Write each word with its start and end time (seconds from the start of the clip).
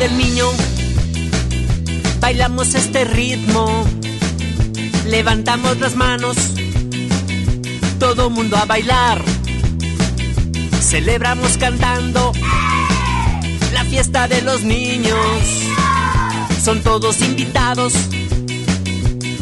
Del 0.00 0.16
Niño. 0.16 0.46
Bailamos 2.20 2.74
este 2.74 3.04
ritmo, 3.04 3.84
levantamos 5.06 5.78
las 5.78 5.94
manos, 5.94 6.36
todo 7.98 8.30
mundo 8.30 8.56
a 8.56 8.64
bailar, 8.64 9.22
celebramos 10.80 11.58
cantando. 11.58 12.32
La 13.74 13.84
fiesta 13.84 14.26
de 14.26 14.40
los 14.40 14.62
niños, 14.62 15.16
son 16.64 16.82
todos 16.82 17.20
invitados, 17.20 17.92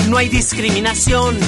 no 0.08 0.16
hay 0.16 0.28
discriminación 0.28 1.38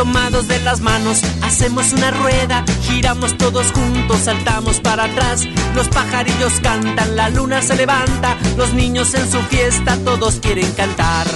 tomados 0.00 0.48
de 0.48 0.58
las 0.60 0.80
manos, 0.80 1.20
hacemos 1.42 1.92
una 1.92 2.10
rueda, 2.10 2.64
giramos 2.84 3.36
todos 3.36 3.70
juntos, 3.70 4.20
saltamos 4.20 4.80
para 4.80 5.04
atrás, 5.04 5.46
los 5.74 5.88
pajarillos 5.88 6.54
cantan, 6.62 7.16
la 7.16 7.28
luna 7.28 7.60
se 7.60 7.76
levanta, 7.76 8.34
los 8.56 8.72
niños 8.72 9.12
en 9.12 9.30
su 9.30 9.38
fiesta, 9.42 9.98
todos 10.02 10.36
quieren 10.36 10.72
cantar. 10.72 11.26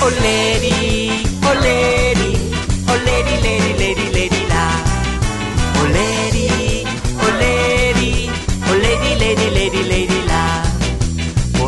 Oleri, 0.00 1.22
oleri, 1.46 2.38
oleri, 2.88 3.42
leri, 3.42 3.72
leri, 3.74 4.15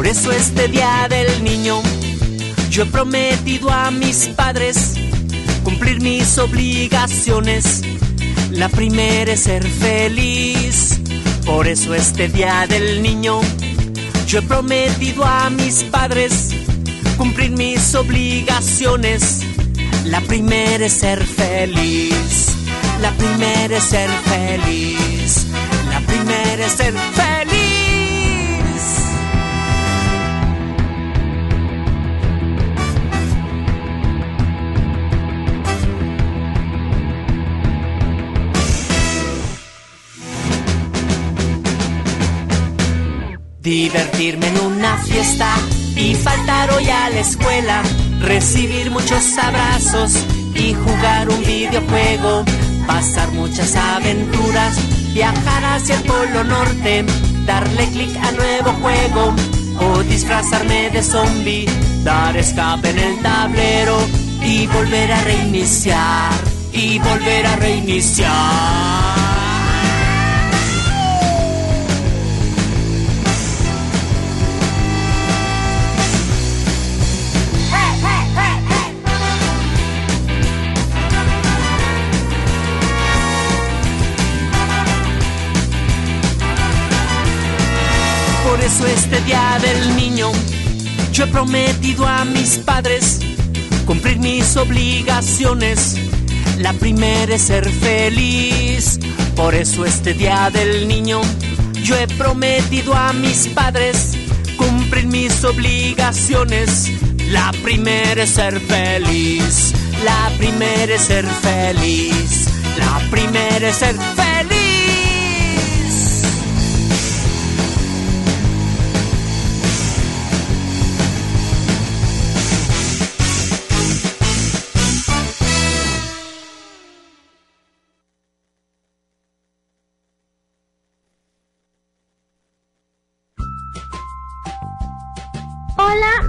eso 0.08 0.32
este 0.32 0.69
día 0.69 1.06
del 1.10 1.44
niño 1.44 1.82
yo 2.70 2.84
he 2.84 2.86
prometido 2.86 3.70
a 3.70 3.91
mis 3.91 4.28
padres 4.28 4.94
cumplir 5.64 6.00
mis 6.00 6.38
obligaciones. 6.38 7.82
La 8.50 8.70
primera 8.70 9.32
es 9.32 9.41
ser 9.41 9.69
feliz. 9.69 10.98
Por 11.44 11.66
eso 11.66 11.94
este 11.94 12.28
día 12.28 12.66
del 12.66 13.02
niño 13.02 13.41
yo 14.26 14.38
he 14.38 14.42
prometido 14.42 15.24
a 15.24 15.50
mis 15.50 15.82
padres 15.84 16.54
cumplir 17.19 17.50
mis 17.50 17.94
obligaciones. 17.94 19.40
La 20.04 20.22
primera 20.22 20.86
es 20.86 20.94
ser 20.94 21.22
feliz. 21.22 22.56
La 23.02 23.10
primera 23.12 23.76
es 23.76 23.84
ser 23.84 24.10
feliz. 24.25 25.46
La 25.90 26.00
primera 26.00 26.64
es 26.64 26.72
ser 26.72 26.94
feliz. 26.94 27.57
Divertirme 43.68 44.46
en 44.46 44.60
una 44.60 44.96
fiesta 44.96 45.54
y 45.94 46.14
faltar 46.14 46.72
hoy 46.72 46.88
a 46.88 47.10
la 47.10 47.20
escuela, 47.20 47.82
recibir 48.18 48.90
muchos 48.90 49.36
abrazos 49.36 50.14
y 50.54 50.72
jugar 50.72 51.28
un 51.28 51.44
videojuego, 51.44 52.46
pasar 52.86 53.30
muchas 53.32 53.76
aventuras, 53.76 54.74
viajar 55.12 55.64
hacia 55.66 55.96
el 55.96 56.02
Polo 56.04 56.44
Norte, 56.44 57.04
darle 57.44 57.86
clic 57.90 58.16
a 58.16 58.32
nuevo 58.32 58.72
juego 58.80 59.34
o 59.80 60.02
disfrazarme 60.02 60.88
de 60.88 61.02
zombie, 61.02 61.66
dar 62.04 62.38
escape 62.38 62.88
en 62.88 62.98
el 62.98 63.18
tablero 63.20 63.98
y 64.42 64.66
volver 64.68 65.12
a 65.12 65.22
reiniciar 65.24 66.32
y 66.72 66.98
volver 67.00 67.46
a 67.46 67.56
reiniciar. 67.56 69.38
Eso 88.68 88.86
este 88.86 89.20
día 89.22 89.58
del 89.62 89.96
niño 89.96 90.30
yo 91.10 91.24
he 91.24 91.26
prometido 91.28 92.06
a 92.06 92.24
mis 92.26 92.58
padres 92.58 93.18
cumplir 93.86 94.18
mis 94.18 94.56
obligaciones. 94.56 95.96
La 96.58 96.74
primera 96.74 97.34
es 97.34 97.42
ser 97.42 97.66
feliz. 97.70 99.00
Por 99.34 99.54
eso 99.54 99.86
este 99.86 100.12
día 100.12 100.50
del 100.50 100.86
niño 100.86 101.22
yo 101.82 101.96
he 101.96 102.06
prometido 102.08 102.94
a 102.94 103.14
mis 103.14 103.48
padres 103.48 104.18
cumplir 104.58 105.06
mis 105.06 105.44
obligaciones. 105.44 106.90
La 107.30 107.52
primera 107.62 108.22
es 108.24 108.30
ser 108.30 108.60
feliz. 108.60 109.72
La 110.04 110.30
primera 110.36 110.94
es 110.94 111.02
ser 111.02 111.26
feliz. 111.26 112.48
La 112.76 112.98
primera 113.10 113.68
es 113.70 113.76
ser 113.76 113.96
feliz. 113.96 114.27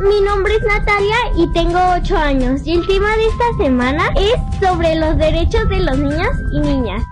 Mi 0.02 0.22
nombre 0.22 0.56
es 0.56 0.64
Natalia 0.64 1.18
y 1.36 1.48
tengo 1.52 1.80
8 1.96 2.18
años 2.18 2.62
y 2.66 2.74
el 2.74 2.88
tema 2.88 3.16
de 3.18 3.28
esta 3.28 3.64
semana 3.64 4.10
es 4.16 4.60
sobre 4.60 4.96
los 4.96 5.18
derechos 5.18 5.68
de 5.70 5.80
los 5.82 5.98
niños 5.98 6.30
y 6.54 6.60
niñas. 6.60 7.04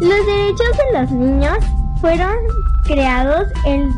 Los 0.00 0.26
derechos 0.26 0.68
de 0.76 1.00
los 1.00 1.10
niños 1.10 1.58
fueron 2.00 2.36
creados 2.84 3.48
el, 3.64 3.88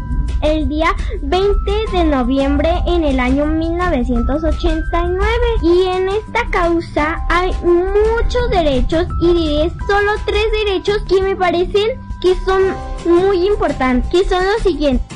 el 0.43 0.69
día 0.69 0.95
20 1.23 1.71
de 1.93 2.05
noviembre 2.05 2.71
en 2.87 3.05
el 3.05 3.21
año 3.21 3.47
1989 3.47 5.29
y 5.63 5.83
en 5.85 6.09
esta 6.09 6.47
causa 6.51 7.19
hay 7.29 7.53
muchos 7.63 8.51
derechos 8.51 9.07
y 9.21 9.35
diré 9.35 9.73
solo 9.87 10.13
tres 10.25 10.45
derechos 10.65 10.99
que 11.09 11.23
me 11.23 11.37
parecen 11.37 12.01
que 12.23 12.35
son 12.45 12.63
muy 13.07 13.47
importantes, 13.47 14.11
que 14.11 14.29
son 14.29 14.45
los 14.45 14.63
siguientes. 14.63 15.08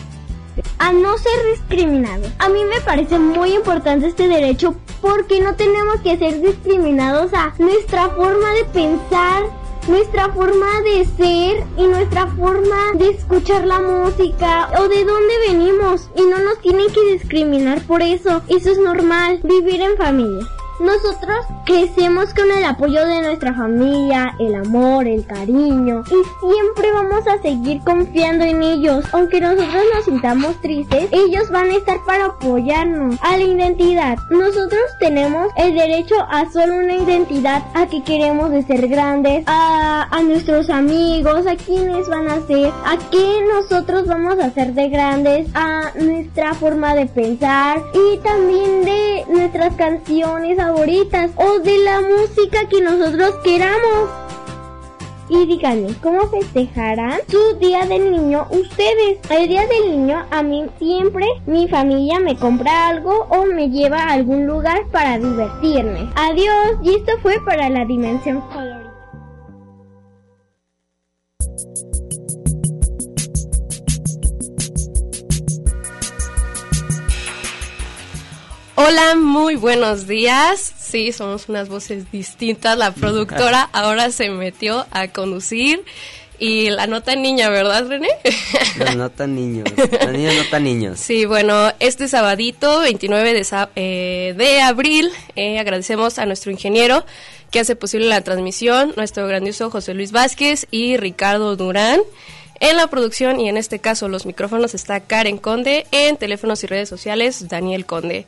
A 0.78 0.92
no 0.92 1.16
ser 1.18 1.32
discriminados. 1.52 2.30
A 2.38 2.48
mí 2.48 2.60
me 2.64 2.80
parece 2.80 3.18
muy 3.18 3.54
importante 3.54 4.08
este 4.08 4.28
derecho 4.28 4.74
porque 5.00 5.40
no 5.40 5.54
tenemos 5.54 6.00
que 6.00 6.16
ser 6.16 6.40
discriminados 6.40 7.32
a 7.34 7.54
nuestra 7.58 8.08
forma 8.10 8.52
de 8.52 8.64
pensar, 8.66 9.44
nuestra 9.88 10.28
forma 10.32 10.66
de 10.82 11.04
ser 11.04 11.64
y 11.76 11.86
nuestra 11.86 12.26
forma 12.28 12.92
de 12.94 13.10
escuchar 13.10 13.64
la 13.64 13.80
música 13.80 14.70
o 14.78 14.88
de 14.88 15.04
dónde 15.04 15.34
venimos 15.48 16.08
y 16.16 16.22
no 16.22 16.38
nos 16.38 16.60
tienen 16.60 16.92
que 16.92 17.12
discriminar 17.12 17.80
por 17.82 18.02
eso. 18.02 18.42
Eso 18.48 18.70
es 18.70 18.78
normal, 18.78 19.40
vivir 19.42 19.80
en 19.80 19.96
familia. 19.96 20.46
Nosotros 20.82 21.46
crecemos 21.64 22.34
con 22.34 22.50
el 22.50 22.64
apoyo 22.64 23.06
de 23.06 23.22
nuestra 23.22 23.54
familia, 23.54 24.34
el 24.40 24.56
amor, 24.56 25.06
el 25.06 25.24
cariño 25.24 26.02
y 26.06 26.44
siempre 26.44 26.90
vamos 26.92 27.24
a 27.28 27.40
seguir 27.40 27.80
confiando 27.84 28.44
en 28.44 28.64
ellos. 28.64 29.04
Aunque 29.12 29.40
nosotros 29.40 29.84
nos 29.94 30.04
sintamos 30.04 30.60
tristes, 30.60 31.06
ellos 31.12 31.50
van 31.50 31.70
a 31.70 31.76
estar 31.76 31.98
para 32.04 32.24
apoyarnos 32.24 33.16
a 33.22 33.36
la 33.36 33.44
identidad. 33.44 34.16
Nosotros 34.30 34.82
tenemos 34.98 35.52
el 35.56 35.74
derecho 35.74 36.16
a 36.28 36.50
solo 36.50 36.74
una 36.74 36.96
identidad, 36.96 37.62
a 37.74 37.86
que 37.86 38.02
queremos 38.02 38.50
de 38.50 38.64
ser 38.64 38.88
grandes, 38.88 39.44
a, 39.46 40.08
a 40.10 40.22
nuestros 40.22 40.68
amigos, 40.68 41.46
a 41.46 41.54
quienes 41.54 42.08
van 42.08 42.26
a 42.26 42.44
ser, 42.48 42.72
a 42.84 42.98
qué 43.12 43.40
nosotros 43.54 44.08
vamos 44.08 44.36
a 44.40 44.50
ser 44.50 44.74
de 44.74 44.88
grandes, 44.88 45.48
a 45.54 45.92
nuestra 45.94 46.54
forma 46.54 46.96
de 46.96 47.06
pensar 47.06 47.80
y 47.94 48.18
también 48.18 48.84
de 48.84 49.24
nuestras 49.28 49.76
canciones 49.76 50.58
o 50.74 51.58
de 51.58 51.78
la 51.84 52.00
música 52.00 52.66
que 52.68 52.80
nosotros 52.80 53.34
queramos. 53.44 54.08
Y 55.28 55.46
díganme, 55.46 55.94
¿cómo 56.02 56.28
festejarán 56.28 57.20
su 57.28 57.58
día 57.58 57.84
del 57.86 58.10
niño 58.10 58.46
ustedes? 58.50 59.18
El 59.30 59.48
día 59.48 59.66
del 59.66 59.90
niño 59.90 60.26
a 60.30 60.42
mí 60.42 60.66
siempre 60.78 61.26
mi 61.46 61.68
familia 61.68 62.20
me 62.20 62.36
compra 62.36 62.88
algo 62.88 63.26
o 63.30 63.44
me 63.46 63.68
lleva 63.70 63.98
a 63.98 64.12
algún 64.12 64.46
lugar 64.46 64.86
para 64.90 65.18
divertirme. 65.18 66.10
Adiós, 66.16 66.78
y 66.82 66.96
esto 66.96 67.12
fue 67.22 67.36
para 67.44 67.68
la 67.68 67.84
dimensión 67.84 68.40
colorida. 68.52 68.81
Hola, 78.84 79.14
muy 79.14 79.54
buenos 79.54 80.08
días. 80.08 80.72
Sí, 80.76 81.12
somos 81.12 81.48
unas 81.48 81.68
voces 81.68 82.10
distintas. 82.10 82.76
La 82.76 82.90
productora 82.90 83.62
ahora 83.72 84.10
se 84.10 84.28
metió 84.30 84.86
a 84.90 85.06
conducir 85.06 85.84
y 86.40 86.68
la 86.68 86.88
nota 86.88 87.14
niña, 87.14 87.48
¿verdad, 87.48 87.86
René? 87.86 88.08
La 88.78 88.96
nota 88.96 89.28
niños. 89.28 89.68
La 90.00 90.10
niña 90.10 90.32
nota 90.32 90.58
niños. 90.58 90.98
Sí, 90.98 91.26
bueno, 91.26 91.72
este 91.78 92.08
sabadito, 92.08 92.80
29 92.80 93.34
de, 93.34 93.68
eh, 93.76 94.34
de 94.36 94.60
abril, 94.60 95.12
eh, 95.36 95.60
agradecemos 95.60 96.18
a 96.18 96.26
nuestro 96.26 96.50
ingeniero 96.50 97.06
que 97.52 97.60
hace 97.60 97.76
posible 97.76 98.08
la 98.08 98.22
transmisión, 98.22 98.94
nuestro 98.96 99.28
grandioso 99.28 99.70
José 99.70 99.94
Luis 99.94 100.10
Vázquez 100.10 100.66
y 100.72 100.96
Ricardo 100.96 101.54
Durán. 101.54 102.00
En 102.58 102.76
la 102.76 102.88
producción 102.88 103.40
y 103.40 103.48
en 103.48 103.56
este 103.56 103.78
caso 103.78 104.08
los 104.08 104.26
micrófonos 104.26 104.74
está 104.74 104.98
Karen 104.98 105.38
Conde, 105.38 105.86
en 105.92 106.16
teléfonos 106.16 106.64
y 106.64 106.66
redes 106.66 106.88
sociales 106.88 107.48
Daniel 107.48 107.86
Conde. 107.86 108.26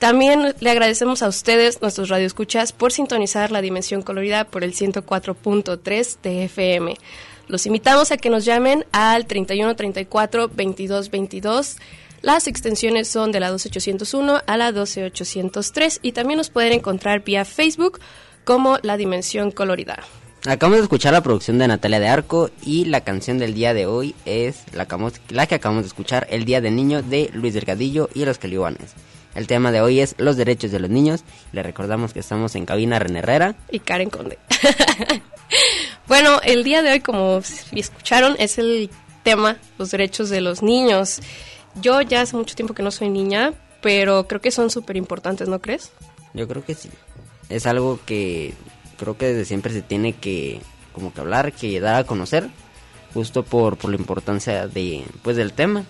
También 0.00 0.54
le 0.60 0.70
agradecemos 0.70 1.22
a 1.22 1.28
ustedes, 1.28 1.82
nuestros 1.82 2.08
radioescuchas, 2.08 2.72
por 2.72 2.90
sintonizar 2.90 3.50
la 3.50 3.60
dimensión 3.60 4.00
colorida 4.00 4.44
por 4.44 4.64
el 4.64 4.72
104.3 4.72 6.16
de 6.22 6.44
FM. 6.44 6.96
Los 7.48 7.66
invitamos 7.66 8.10
a 8.10 8.16
que 8.16 8.30
nos 8.30 8.46
llamen 8.46 8.86
al 8.92 9.26
3134 9.26 10.48
2222. 10.48 11.76
Las 12.22 12.46
extensiones 12.46 13.08
son 13.08 13.30
de 13.30 13.40
la 13.40 13.50
12801 13.50 14.40
a 14.46 14.56
la 14.56 14.72
12803 14.72 16.00
y 16.00 16.12
también 16.12 16.38
nos 16.38 16.48
pueden 16.48 16.72
encontrar 16.72 17.22
vía 17.22 17.44
Facebook 17.44 18.00
como 18.44 18.78
La 18.80 18.96
Dimensión 18.96 19.50
Colorida. 19.50 19.98
Acabamos 20.46 20.78
de 20.78 20.84
escuchar 20.84 21.12
la 21.12 21.22
producción 21.22 21.58
de 21.58 21.68
Natalia 21.68 22.00
de 22.00 22.08
Arco 22.08 22.48
y 22.64 22.86
la 22.86 23.02
canción 23.02 23.36
del 23.36 23.52
día 23.52 23.74
de 23.74 23.84
hoy 23.84 24.14
es 24.24 24.64
la, 24.72 24.86
que 25.46 25.54
acabamos 25.56 25.82
de 25.82 25.88
escuchar, 25.88 26.26
El 26.30 26.46
Día 26.46 26.62
del 26.62 26.74
Niño 26.74 27.02
de 27.02 27.28
Luis 27.34 27.52
Delgadillo 27.52 28.08
y 28.14 28.24
los 28.24 28.38
Calibanes. 28.38 28.94
El 29.34 29.46
tema 29.46 29.70
de 29.70 29.80
hoy 29.80 30.00
es 30.00 30.14
los 30.18 30.36
derechos 30.36 30.70
de 30.72 30.80
los 30.80 30.90
niños. 30.90 31.24
Le 31.52 31.62
recordamos 31.62 32.12
que 32.12 32.20
estamos 32.20 32.54
en 32.56 32.66
cabina 32.66 32.98
René 32.98 33.20
Herrera 33.20 33.54
y 33.70 33.78
Karen 33.78 34.10
Conde. 34.10 34.38
bueno, 36.08 36.40
el 36.42 36.64
día 36.64 36.82
de 36.82 36.92
hoy, 36.92 37.00
como 37.00 37.40
escucharon, 37.72 38.36
es 38.38 38.58
el 38.58 38.90
tema 39.22 39.56
los 39.78 39.90
derechos 39.90 40.30
de 40.30 40.40
los 40.40 40.62
niños. 40.62 41.20
Yo 41.80 42.00
ya 42.02 42.22
hace 42.22 42.36
mucho 42.36 42.56
tiempo 42.56 42.74
que 42.74 42.82
no 42.82 42.90
soy 42.90 43.08
niña, 43.08 43.52
pero 43.80 44.26
creo 44.26 44.40
que 44.40 44.50
son 44.50 44.70
súper 44.70 44.96
importantes, 44.96 45.48
¿no 45.48 45.60
crees? 45.60 45.92
Yo 46.34 46.48
creo 46.48 46.64
que 46.64 46.74
sí. 46.74 46.90
Es 47.48 47.66
algo 47.66 48.00
que 48.04 48.54
creo 48.98 49.16
que 49.16 49.26
desde 49.26 49.44
siempre 49.44 49.72
se 49.72 49.82
tiene 49.82 50.12
que 50.12 50.60
como 50.92 51.12
que 51.12 51.20
hablar, 51.20 51.52
que 51.52 51.80
dar 51.80 51.94
a 51.94 52.04
conocer, 52.04 52.48
justo 53.14 53.44
por, 53.44 53.76
por 53.76 53.90
la 53.90 53.96
importancia 53.96 54.66
de 54.66 55.04
pues 55.22 55.36
del 55.36 55.52
tema. 55.52 55.84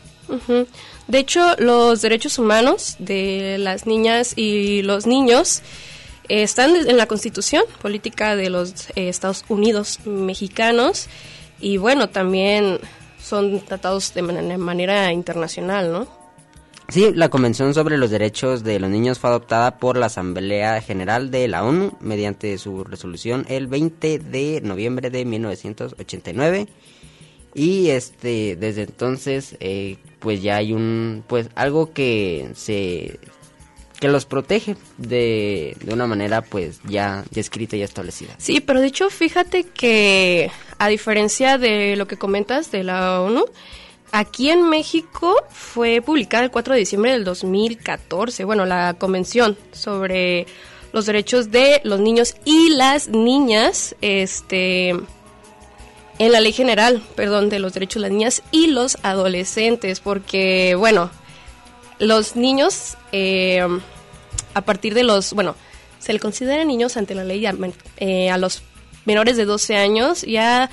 De 1.08 1.18
hecho, 1.18 1.56
los 1.58 2.02
derechos 2.02 2.38
humanos 2.38 2.96
de 2.98 3.56
las 3.58 3.86
niñas 3.86 4.34
y 4.36 4.82
los 4.82 5.06
niños 5.06 5.62
eh, 6.28 6.42
están 6.42 6.76
en 6.76 6.96
la 6.96 7.06
Constitución 7.06 7.64
Política 7.82 8.36
de 8.36 8.50
los 8.50 8.90
eh, 8.90 9.08
Estados 9.08 9.44
Unidos 9.48 9.98
Mexicanos 10.06 11.08
y 11.60 11.76
bueno, 11.76 12.08
también 12.08 12.78
son 13.20 13.60
tratados 13.60 14.14
de 14.14 14.22
manera 14.22 15.12
internacional, 15.12 15.92
¿no? 15.92 16.20
Sí, 16.90 17.12
la 17.14 17.28
Convención 17.28 17.72
sobre 17.72 17.98
los 17.98 18.10
Derechos 18.10 18.64
de 18.64 18.80
los 18.80 18.90
Niños 18.90 19.20
fue 19.20 19.30
adoptada 19.30 19.78
por 19.78 19.96
la 19.96 20.06
Asamblea 20.06 20.80
General 20.82 21.30
de 21.30 21.46
la 21.46 21.62
ONU 21.62 21.96
mediante 22.00 22.58
su 22.58 22.82
resolución 22.82 23.46
el 23.48 23.68
20 23.68 24.18
de 24.18 24.60
noviembre 24.62 25.08
de 25.08 25.24
1989 25.24 26.66
y 27.54 27.88
este 27.88 28.56
desde 28.56 28.82
entonces 28.82 29.56
eh, 29.60 29.96
pues 30.18 30.42
ya 30.42 30.56
hay 30.56 30.72
un 30.72 31.24
pues 31.26 31.48
algo 31.54 31.92
que 31.92 32.50
se 32.54 33.18
que 34.00 34.08
los 34.08 34.24
protege 34.24 34.76
de, 34.96 35.76
de 35.84 35.92
una 35.92 36.06
manera 36.06 36.40
pues 36.40 36.80
ya, 36.88 37.22
ya 37.30 37.40
escrita 37.40 37.76
y 37.76 37.82
establecida. 37.82 38.34
Sí, 38.38 38.60
pero 38.60 38.80
de 38.80 38.86
hecho 38.86 39.10
fíjate 39.10 39.64
que 39.64 40.50
a 40.78 40.88
diferencia 40.88 41.58
de 41.58 41.96
lo 41.96 42.08
que 42.08 42.16
comentas 42.16 42.72
de 42.72 42.82
la 42.82 43.20
ONU, 43.20 43.44
aquí 44.10 44.48
en 44.48 44.68
México 44.68 45.36
fue 45.50 46.00
publicada 46.00 46.44
el 46.44 46.50
4 46.50 46.72
de 46.72 46.80
diciembre 46.80 47.12
del 47.12 47.24
2014, 47.24 48.44
bueno, 48.44 48.64
la 48.64 48.94
convención 48.94 49.58
sobre 49.72 50.46
los 50.92 51.04
derechos 51.04 51.50
de 51.50 51.82
los 51.84 52.00
niños 52.00 52.34
y 52.46 52.70
las 52.70 53.08
niñas, 53.08 53.94
este 54.00 54.94
en 56.20 56.32
la 56.32 56.40
ley 56.40 56.52
general, 56.52 57.02
perdón, 57.16 57.48
de 57.48 57.58
los 57.58 57.72
derechos 57.72 58.02
de 58.02 58.08
las 58.08 58.10
niñas 58.10 58.42
y 58.52 58.66
los 58.66 58.98
adolescentes, 59.02 60.00
porque, 60.00 60.74
bueno, 60.74 61.10
los 61.98 62.36
niños, 62.36 62.98
eh, 63.10 63.66
a 64.52 64.60
partir 64.60 64.92
de 64.92 65.02
los, 65.02 65.32
bueno, 65.32 65.56
se 65.98 66.12
le 66.12 66.20
consideran 66.20 66.68
niños 66.68 66.98
ante 66.98 67.14
la 67.14 67.24
ley 67.24 67.42
eh, 67.96 68.28
a 68.28 68.36
los 68.36 68.60
menores 69.06 69.38
de 69.38 69.46
12 69.46 69.76
años, 69.76 70.20
ya 70.20 70.68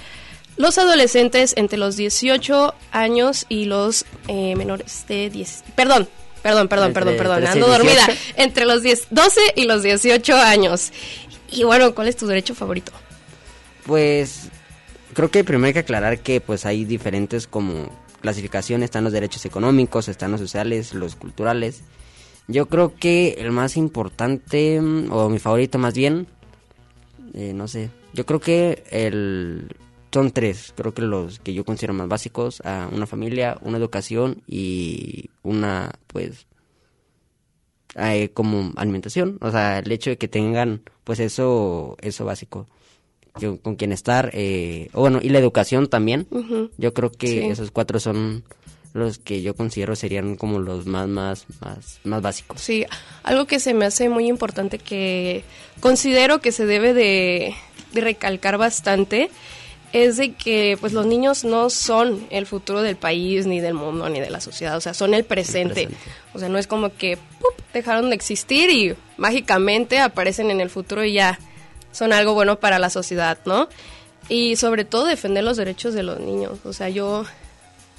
los 0.57 0.77
adolescentes 0.77 1.53
entre 1.55 1.77
los 1.79 1.95
18 1.95 2.75
años 2.91 3.45
y 3.47 3.65
los 3.65 4.03
eh, 4.27 4.53
menores 4.57 5.05
de 5.07 5.29
10, 5.29 5.63
perdón, 5.75 6.09
perdón, 6.43 6.67
perdón, 6.67 6.91
perdón, 6.91 7.15
perdón, 7.15 7.47
ando 7.47 7.67
dormida, 7.67 8.05
entre 8.35 8.65
los 8.65 8.83
10, 8.83 9.07
12 9.11 9.39
y 9.55 9.63
los 9.63 9.81
18 9.81 10.35
años. 10.35 10.91
Y 11.49 11.63
bueno, 11.63 11.95
¿cuál 11.95 12.09
es 12.09 12.17
tu 12.17 12.27
derecho 12.27 12.53
favorito? 12.53 12.91
Pues 13.85 14.49
creo 15.17 15.31
que 15.31 15.43
primero 15.43 15.65
hay 15.65 15.73
que 15.73 15.79
aclarar 15.79 16.19
que 16.19 16.41
pues 16.41 16.67
hay 16.67 16.85
diferentes 16.85 17.47
como 17.47 17.89
clasificaciones, 18.21 18.85
están 18.85 19.03
los 19.03 19.11
derechos 19.11 19.47
económicos, 19.47 20.09
están 20.09 20.29
los 20.29 20.39
sociales, 20.39 20.93
los 20.93 21.15
culturales. 21.15 21.81
Yo 22.47 22.67
creo 22.67 22.93
que 22.95 23.29
el 23.39 23.51
más 23.51 23.77
importante, 23.77 24.79
mm, 24.79 25.11
o 25.11 25.27
mi 25.29 25.39
favorito 25.39 25.79
más 25.79 25.95
bien, 25.95 26.27
eh, 27.33 27.51
no 27.53 27.67
sé, 27.67 27.89
yo 28.13 28.27
creo 28.27 28.39
que 28.39 28.83
el 28.91 29.75
son 30.11 30.29
tres, 30.29 30.71
creo 30.77 30.93
que 30.93 31.01
los 31.01 31.39
que 31.39 31.55
yo 31.55 31.65
considero 31.65 31.95
más 31.95 32.07
básicos, 32.07 32.61
a 32.63 32.87
una 32.91 33.07
familia, 33.07 33.57
una 33.63 33.79
educación 33.79 34.43
y 34.45 35.31
una, 35.41 35.93
pues, 36.05 36.45
eh, 37.95 38.29
como 38.35 38.71
alimentación, 38.75 39.39
o 39.41 39.49
sea, 39.49 39.79
el 39.79 39.91
hecho 39.91 40.11
de 40.11 40.17
que 40.19 40.27
tengan, 40.27 40.83
pues, 41.03 41.19
eso, 41.19 41.97
eso 42.01 42.23
básico 42.23 42.67
con 43.61 43.75
quien 43.75 43.91
estar, 43.91 44.31
eh, 44.33 44.89
bueno, 44.93 45.19
y 45.21 45.29
la 45.29 45.39
educación 45.39 45.87
también. 45.87 46.27
Yo 46.77 46.93
creo 46.93 47.11
que 47.11 47.49
esos 47.49 47.71
cuatro 47.71 47.99
son 47.99 48.43
los 48.93 49.19
que 49.19 49.41
yo 49.41 49.55
considero 49.55 49.95
serían 49.95 50.35
como 50.35 50.59
los 50.59 50.85
más, 50.85 51.07
más, 51.07 51.45
más, 51.61 51.99
más 52.03 52.21
básicos. 52.21 52.59
Sí, 52.59 52.85
algo 53.23 53.45
que 53.45 53.59
se 53.59 53.73
me 53.73 53.85
hace 53.85 54.09
muy 54.09 54.27
importante 54.27 54.79
que 54.79 55.43
considero 55.79 56.41
que 56.41 56.51
se 56.51 56.65
debe 56.65 56.93
de, 56.93 57.55
recalcar 57.93 58.57
bastante 58.57 59.29
es 59.93 60.17
de 60.17 60.33
que 60.33 60.77
pues 60.79 60.93
los 60.93 61.05
niños 61.05 61.45
no 61.45 61.69
son 61.69 62.27
el 62.29 62.45
futuro 62.45 62.81
del 62.81 62.97
país, 62.97 63.47
ni 63.47 63.61
del 63.61 63.73
mundo, 63.73 64.09
ni 64.09 64.19
de 64.19 64.29
la 64.29 64.41
sociedad, 64.41 64.75
o 64.75 64.81
sea, 64.81 64.93
son 64.93 65.13
el 65.13 65.23
presente. 65.23 65.83
El 65.83 65.87
presente. 65.87 66.11
O 66.33 66.39
sea, 66.39 66.49
no 66.49 66.57
es 66.57 66.67
como 66.67 66.93
que 66.93 67.17
¡pup! 67.17 67.53
dejaron 67.73 68.09
de 68.09 68.15
existir 68.15 68.69
y 68.69 68.95
mágicamente 69.15 69.99
aparecen 69.99 70.51
en 70.51 70.59
el 70.59 70.69
futuro 70.69 71.05
y 71.05 71.13
ya 71.13 71.39
son 71.97 72.13
algo 72.13 72.35
bueno 72.35 72.59
para 72.59 72.77
la 72.77 72.91
sociedad, 72.91 73.39
¿no? 73.45 73.69
Y 74.29 74.55
sobre 74.55 74.85
todo 74.85 75.05
defender 75.05 75.43
los 75.43 75.57
derechos 75.57 75.95
de 75.95 76.03
los 76.03 76.19
niños. 76.19 76.59
O 76.63 76.71
sea, 76.71 76.89
yo 76.89 77.25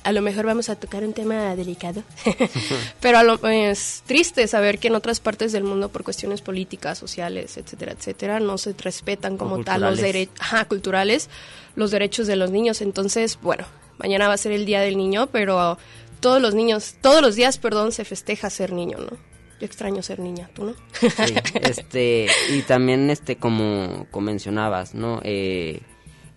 a 0.05 0.13
lo 0.13 0.23
mejor 0.23 0.47
vamos 0.47 0.69
a 0.69 0.77
tocar 0.77 1.03
un 1.03 1.13
tema 1.13 1.57
delicado, 1.57 2.05
pero 3.01 3.19
a 3.19 3.25
lo, 3.25 3.45
es 3.49 4.05
triste 4.07 4.47
saber 4.47 4.79
que 4.79 4.87
en 4.87 4.95
otras 4.95 5.19
partes 5.19 5.51
del 5.51 5.65
mundo 5.65 5.89
por 5.89 6.05
cuestiones 6.05 6.43
políticas, 6.43 6.97
sociales, 6.97 7.57
etcétera, 7.57 7.93
etcétera, 7.93 8.39
no 8.39 8.57
se 8.57 8.73
respetan 8.73 9.37
como 9.37 9.65
tal 9.65 9.81
los 9.81 10.01
derechos 10.01 10.39
culturales, 10.69 11.29
los 11.75 11.91
derechos 11.91 12.29
de 12.29 12.37
los 12.37 12.53
niños. 12.53 12.81
Entonces, 12.83 13.37
bueno, 13.43 13.67
mañana 13.99 14.29
va 14.29 14.35
a 14.35 14.39
ser 14.39 14.53
el 14.53 14.65
Día 14.65 14.81
del 14.81 14.97
Niño, 14.97 15.27
pero 15.27 15.77
todos 16.21 16.41
los 16.41 16.55
niños, 16.55 16.95
todos 17.01 17.21
los 17.21 17.35
días, 17.35 17.59
perdón, 17.59 17.91
se 17.91 18.05
festeja 18.05 18.49
ser 18.49 18.73
niño, 18.73 18.99
¿no? 18.99 19.38
Yo 19.61 19.67
extraño 19.67 20.03
ser 20.03 20.21
niña, 20.21 20.49
¿tú 20.55 20.65
no? 20.65 20.75
Sí, 21.01 21.35
este, 21.63 22.27
y 22.51 22.63
también, 22.63 23.11
este, 23.11 23.37
como, 23.37 24.07
como 24.11 24.27
mencionabas, 24.27 24.95
¿no? 24.95 25.21
Eh, 25.25 25.81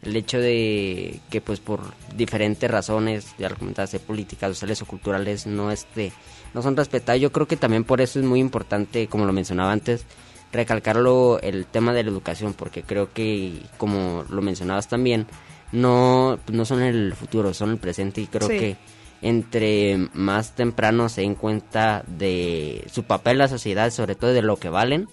el 0.01 0.15
hecho 0.15 0.39
de 0.39 1.19
que, 1.29 1.41
pues, 1.41 1.59
por 1.59 1.81
diferentes 2.15 2.69
razones, 2.69 3.35
ya 3.37 3.49
lo 3.49 3.55
comentaste, 3.57 3.99
políticas, 3.99 4.49
sociales 4.51 4.81
o 4.81 4.85
culturales, 4.85 5.45
no, 5.45 5.71
este, 5.71 6.11
no 6.55 6.63
son 6.63 6.75
respetados. 6.75 7.21
Yo 7.21 7.31
creo 7.31 7.47
que 7.47 7.57
también 7.57 7.83
por 7.83 8.01
eso 8.01 8.19
es 8.19 8.25
muy 8.25 8.39
importante, 8.39 9.05
como 9.07 9.25
lo 9.25 9.33
mencionaba 9.33 9.71
antes, 9.71 10.05
recalcarlo 10.51 11.39
el 11.41 11.65
tema 11.67 11.93
de 11.93 12.03
la 12.03 12.09
educación, 12.09 12.53
porque 12.53 12.81
creo 12.81 13.13
que, 13.13 13.53
como 13.77 14.25
lo 14.29 14.41
mencionabas 14.41 14.87
también, 14.87 15.27
no, 15.71 16.37
no 16.51 16.65
son 16.65 16.81
el 16.81 17.13
futuro, 17.13 17.53
son 17.53 17.69
el 17.69 17.77
presente 17.77 18.21
y 18.21 18.27
creo 18.27 18.47
Sí. 18.49 18.57
que 18.57 18.77
entre 19.21 20.09
más 20.13 20.55
temprano 20.55 21.09
se 21.09 21.21
den 21.21 21.35
cuenta 21.35 22.03
de 22.07 22.87
su 22.91 23.03
papel 23.03 23.33
en 23.33 23.37
la 23.39 23.47
sociedad, 23.47 23.91
sobre 23.91 24.15
todo 24.15 24.33
de 24.33 24.41
lo 24.41 24.57
que 24.57 24.69
valen, 24.69 25.07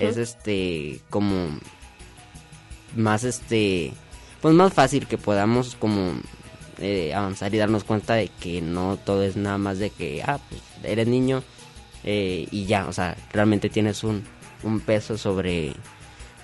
es 0.00 0.16
este 0.16 1.00
como 1.10 1.48
más 2.96 3.24
este 3.24 3.92
pues 4.40 4.54
más 4.54 4.72
fácil 4.72 5.06
que 5.06 5.18
podamos 5.18 5.76
como 5.76 6.12
eh, 6.78 7.14
avanzar 7.14 7.54
y 7.54 7.58
darnos 7.58 7.84
cuenta 7.84 8.14
de 8.14 8.28
que 8.28 8.60
no 8.60 8.96
todo 8.96 9.22
es 9.22 9.36
nada 9.36 9.58
más 9.58 9.78
de 9.78 9.90
que 9.90 10.22
ah 10.26 10.38
pues 10.48 10.62
eres 10.82 11.06
niño 11.06 11.42
eh, 12.04 12.48
y 12.50 12.66
ya 12.66 12.86
o 12.86 12.92
sea 12.92 13.16
realmente 13.32 13.68
tienes 13.68 14.02
un, 14.02 14.24
un 14.62 14.80
peso 14.80 15.16
sobre 15.16 15.74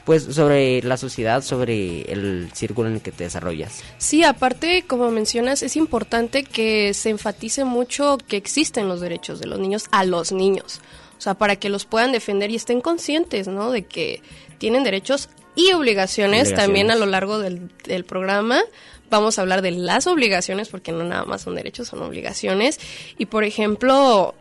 pues 0.04 0.24
sobre 0.24 0.82
la 0.82 0.96
sociedad 0.96 1.42
sobre 1.42 2.02
el 2.12 2.50
círculo 2.52 2.88
en 2.88 2.94
el 2.96 3.00
que 3.02 3.12
te 3.12 3.24
desarrollas 3.24 3.82
Sí, 3.98 4.24
aparte, 4.24 4.84
como 4.86 5.10
mencionas, 5.10 5.62
es 5.62 5.76
importante 5.76 6.44
que 6.44 6.94
se 6.94 7.10
enfatice 7.10 7.64
mucho 7.64 8.18
que 8.26 8.36
existen 8.36 8.88
los 8.88 9.00
derechos 9.00 9.40
de 9.40 9.46
los 9.46 9.58
niños 9.58 9.84
a 9.90 10.04
los 10.04 10.32
niños. 10.32 10.80
O 11.18 11.20
sea, 11.20 11.34
para 11.34 11.56
que 11.56 11.68
los 11.68 11.84
puedan 11.84 12.10
defender 12.12 12.50
y 12.50 12.56
estén 12.56 12.80
conscientes, 12.80 13.46
¿no? 13.46 13.70
De 13.70 13.84
que 13.84 14.22
tienen 14.58 14.82
derechos 14.82 15.28
y 15.54 15.72
obligaciones, 15.72 16.48
Obligaciones. 16.48 16.54
también 16.54 16.90
a 16.90 16.96
lo 16.96 17.06
largo 17.06 17.38
del, 17.38 17.70
del 17.84 18.04
programa. 18.04 18.60
Vamos 19.10 19.38
a 19.38 19.42
hablar 19.42 19.62
de 19.62 19.70
las 19.70 20.06
obligaciones, 20.06 20.68
porque 20.68 20.90
no 20.90 21.04
nada 21.04 21.24
más 21.24 21.42
son 21.42 21.54
derechos, 21.54 21.88
son 21.88 22.02
obligaciones. 22.02 22.80
Y, 23.18 23.26
por 23.26 23.44
ejemplo, 23.44 24.34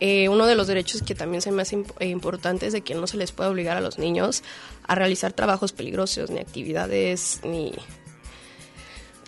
eh, 0.00 0.28
uno 0.28 0.46
de 0.46 0.54
los 0.54 0.66
derechos 0.66 1.02
que 1.02 1.14
también 1.14 1.40
se 1.42 1.50
me 1.52 1.62
hace 1.62 1.76
imp- 1.76 1.92
eh, 2.00 2.06
importante 2.08 2.66
es 2.66 2.72
de 2.72 2.80
que 2.82 2.94
no 2.94 3.06
se 3.06 3.16
les 3.16 3.32
puede 3.32 3.50
obligar 3.50 3.76
a 3.76 3.80
los 3.80 3.98
niños 3.98 4.42
a 4.86 4.94
realizar 4.94 5.32
trabajos 5.32 5.72
peligrosos, 5.72 6.30
ni 6.30 6.40
actividades, 6.40 7.40
ni 7.44 7.72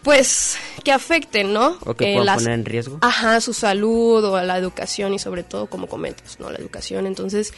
pues 0.02 0.56
que 0.84 0.92
afecten, 0.92 1.52
¿no? 1.52 1.78
o 1.84 1.94
que 1.94 2.12
Eh, 2.12 2.14
puedan 2.14 2.26
las- 2.26 2.36
poner 2.42 2.58
en 2.58 2.64
riesgo 2.64 2.98
Ajá, 3.00 3.40
su 3.40 3.52
salud 3.52 4.22
o 4.24 4.36
a 4.36 4.44
la 4.44 4.56
educación 4.58 5.14
y 5.14 5.18
sobre 5.18 5.42
todo, 5.42 5.66
como 5.68 5.88
comentas, 5.88 6.38
¿no? 6.38 6.50
La 6.50 6.58
educación. 6.58 7.06
Entonces, 7.06 7.52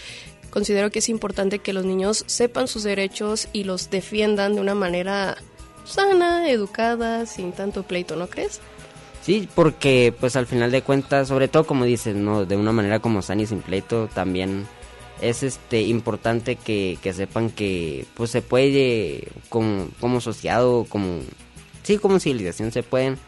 considero 0.50 0.90
que 0.90 1.00
es 1.00 1.08
importante 1.10 1.58
que 1.58 1.74
los 1.74 1.84
niños 1.84 2.24
sepan 2.26 2.66
sus 2.68 2.84
derechos 2.84 3.48
y 3.52 3.64
los 3.64 3.90
defiendan 3.90 4.54
de 4.54 4.62
una 4.62 4.74
manera 4.74 5.36
sana, 5.84 6.50
educada, 6.50 7.26
sin 7.26 7.52
tanto 7.52 7.82
pleito, 7.82 8.16
¿no 8.16 8.28
crees? 8.28 8.60
Sí, 9.28 9.47
porque 9.54 10.14
pues 10.18 10.37
al 10.37 10.47
final 10.47 10.70
de 10.70 10.80
cuentas, 10.80 11.28
sobre 11.28 11.49
todo 11.49 11.64
como 11.64 11.85
dices, 11.85 12.16
no, 12.16 12.47
de 12.47 12.56
una 12.56 12.73
manera 12.73 13.00
como 13.00 13.20
sana 13.20 13.42
y 13.42 13.47
sin 13.47 13.61
pleito, 13.61 14.08
también 14.08 14.66
es 15.20 15.42
este 15.42 15.82
importante 15.82 16.56
que, 16.56 16.99
que 17.02 17.12
sepan 17.12 17.50
que 17.50 18.06
pues 18.14 18.30
se 18.30 18.40
puede 18.40 19.28
como, 19.50 19.88
como 20.00 20.16
asociado, 20.16 20.87
como 20.88 21.20
sí, 21.82 21.99
como 21.99 22.20
civilización 22.20 22.73
se 22.73 22.82
pueden 22.82 23.18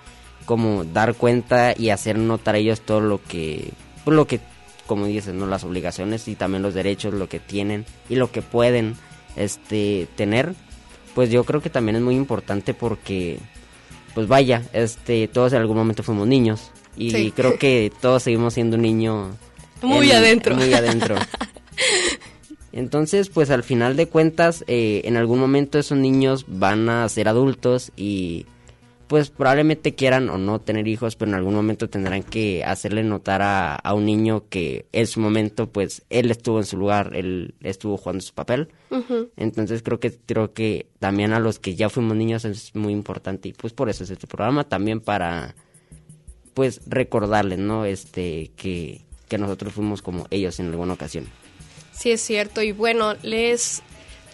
como 0.46 0.84
dar 0.84 1.16
cuenta 1.16 1.74
y 1.76 1.90
hacer 1.90 2.16
notar 2.16 2.56
ellos 2.56 2.80
todo 2.80 3.02
lo 3.02 3.22
que 3.22 3.70
pues, 4.02 4.16
lo 4.16 4.26
que 4.26 4.40
como 4.86 5.04
dices, 5.04 5.34
no 5.34 5.46
las 5.46 5.64
obligaciones 5.64 6.28
y 6.28 6.34
también 6.34 6.62
los 6.62 6.72
derechos, 6.72 7.12
lo 7.12 7.28
que 7.28 7.40
tienen 7.40 7.84
y 8.08 8.14
lo 8.14 8.32
que 8.32 8.40
pueden 8.40 8.96
este 9.36 10.08
tener. 10.16 10.54
Pues 11.14 11.28
yo 11.28 11.44
creo 11.44 11.60
que 11.60 11.68
también 11.68 11.96
es 11.96 12.02
muy 12.02 12.16
importante 12.16 12.72
porque 12.72 13.38
pues 14.14 14.28
vaya, 14.28 14.62
este, 14.72 15.28
todos 15.28 15.52
en 15.52 15.60
algún 15.60 15.76
momento 15.76 16.02
fuimos 16.02 16.26
niños 16.28 16.70
y 16.96 17.10
Sí. 17.10 17.32
creo 17.34 17.58
que 17.58 17.92
todos 18.00 18.22
seguimos 18.22 18.54
siendo 18.54 18.76
un 18.76 18.82
niño 18.82 19.30
Muy 19.82 20.10
adentro. 20.12 20.54
Muy 20.56 20.72
adentro. 20.74 21.16
Entonces, 22.72 23.30
pues 23.30 23.50
al 23.50 23.64
final 23.64 23.96
de 23.96 24.06
cuentas, 24.06 24.64
eh, 24.68 25.02
en 25.04 25.16
algún 25.16 25.40
momento 25.40 25.78
esos 25.78 25.98
niños 25.98 26.44
van 26.46 26.88
a 26.88 27.08
ser 27.08 27.26
adultos 27.28 27.90
y 27.96 28.46
pues 29.10 29.28
probablemente 29.28 29.96
quieran 29.96 30.30
o 30.30 30.38
no 30.38 30.60
tener 30.60 30.86
hijos, 30.86 31.16
pero 31.16 31.32
en 31.32 31.34
algún 31.34 31.52
momento 31.52 31.90
tendrán 31.90 32.22
que 32.22 32.62
hacerle 32.62 33.02
notar 33.02 33.42
a, 33.42 33.74
a 33.74 33.92
un 33.92 34.06
niño 34.06 34.44
que 34.48 34.86
en 34.92 35.08
su 35.08 35.18
momento, 35.18 35.66
pues 35.66 36.04
él 36.10 36.30
estuvo 36.30 36.60
en 36.60 36.64
su 36.64 36.76
lugar, 36.76 37.10
él 37.16 37.56
estuvo 37.60 37.96
jugando 37.96 38.22
su 38.22 38.32
papel. 38.32 38.68
Entonces 39.36 39.82
creo 39.82 39.98
que 39.98 40.16
creo 40.16 40.52
que 40.52 40.86
también 41.00 41.32
a 41.32 41.40
los 41.40 41.58
que 41.58 41.74
ya 41.74 41.88
fuimos 41.88 42.16
niños 42.16 42.44
es 42.44 42.72
muy 42.76 42.92
importante 42.92 43.48
y 43.48 43.52
pues 43.52 43.72
por 43.72 43.90
eso 43.90 44.04
es 44.04 44.10
este 44.10 44.28
programa 44.28 44.62
también 44.68 45.00
para 45.00 45.56
pues 46.54 46.80
recordarles, 46.86 47.58
¿no? 47.58 47.86
Este 47.86 48.52
que 48.54 49.00
que 49.26 49.38
nosotros 49.38 49.72
fuimos 49.72 50.02
como 50.02 50.28
ellos 50.30 50.60
en 50.60 50.68
alguna 50.68 50.92
ocasión. 50.92 51.26
Sí, 51.90 52.12
es 52.12 52.20
cierto. 52.20 52.62
Y 52.62 52.70
bueno, 52.70 53.14
les 53.22 53.82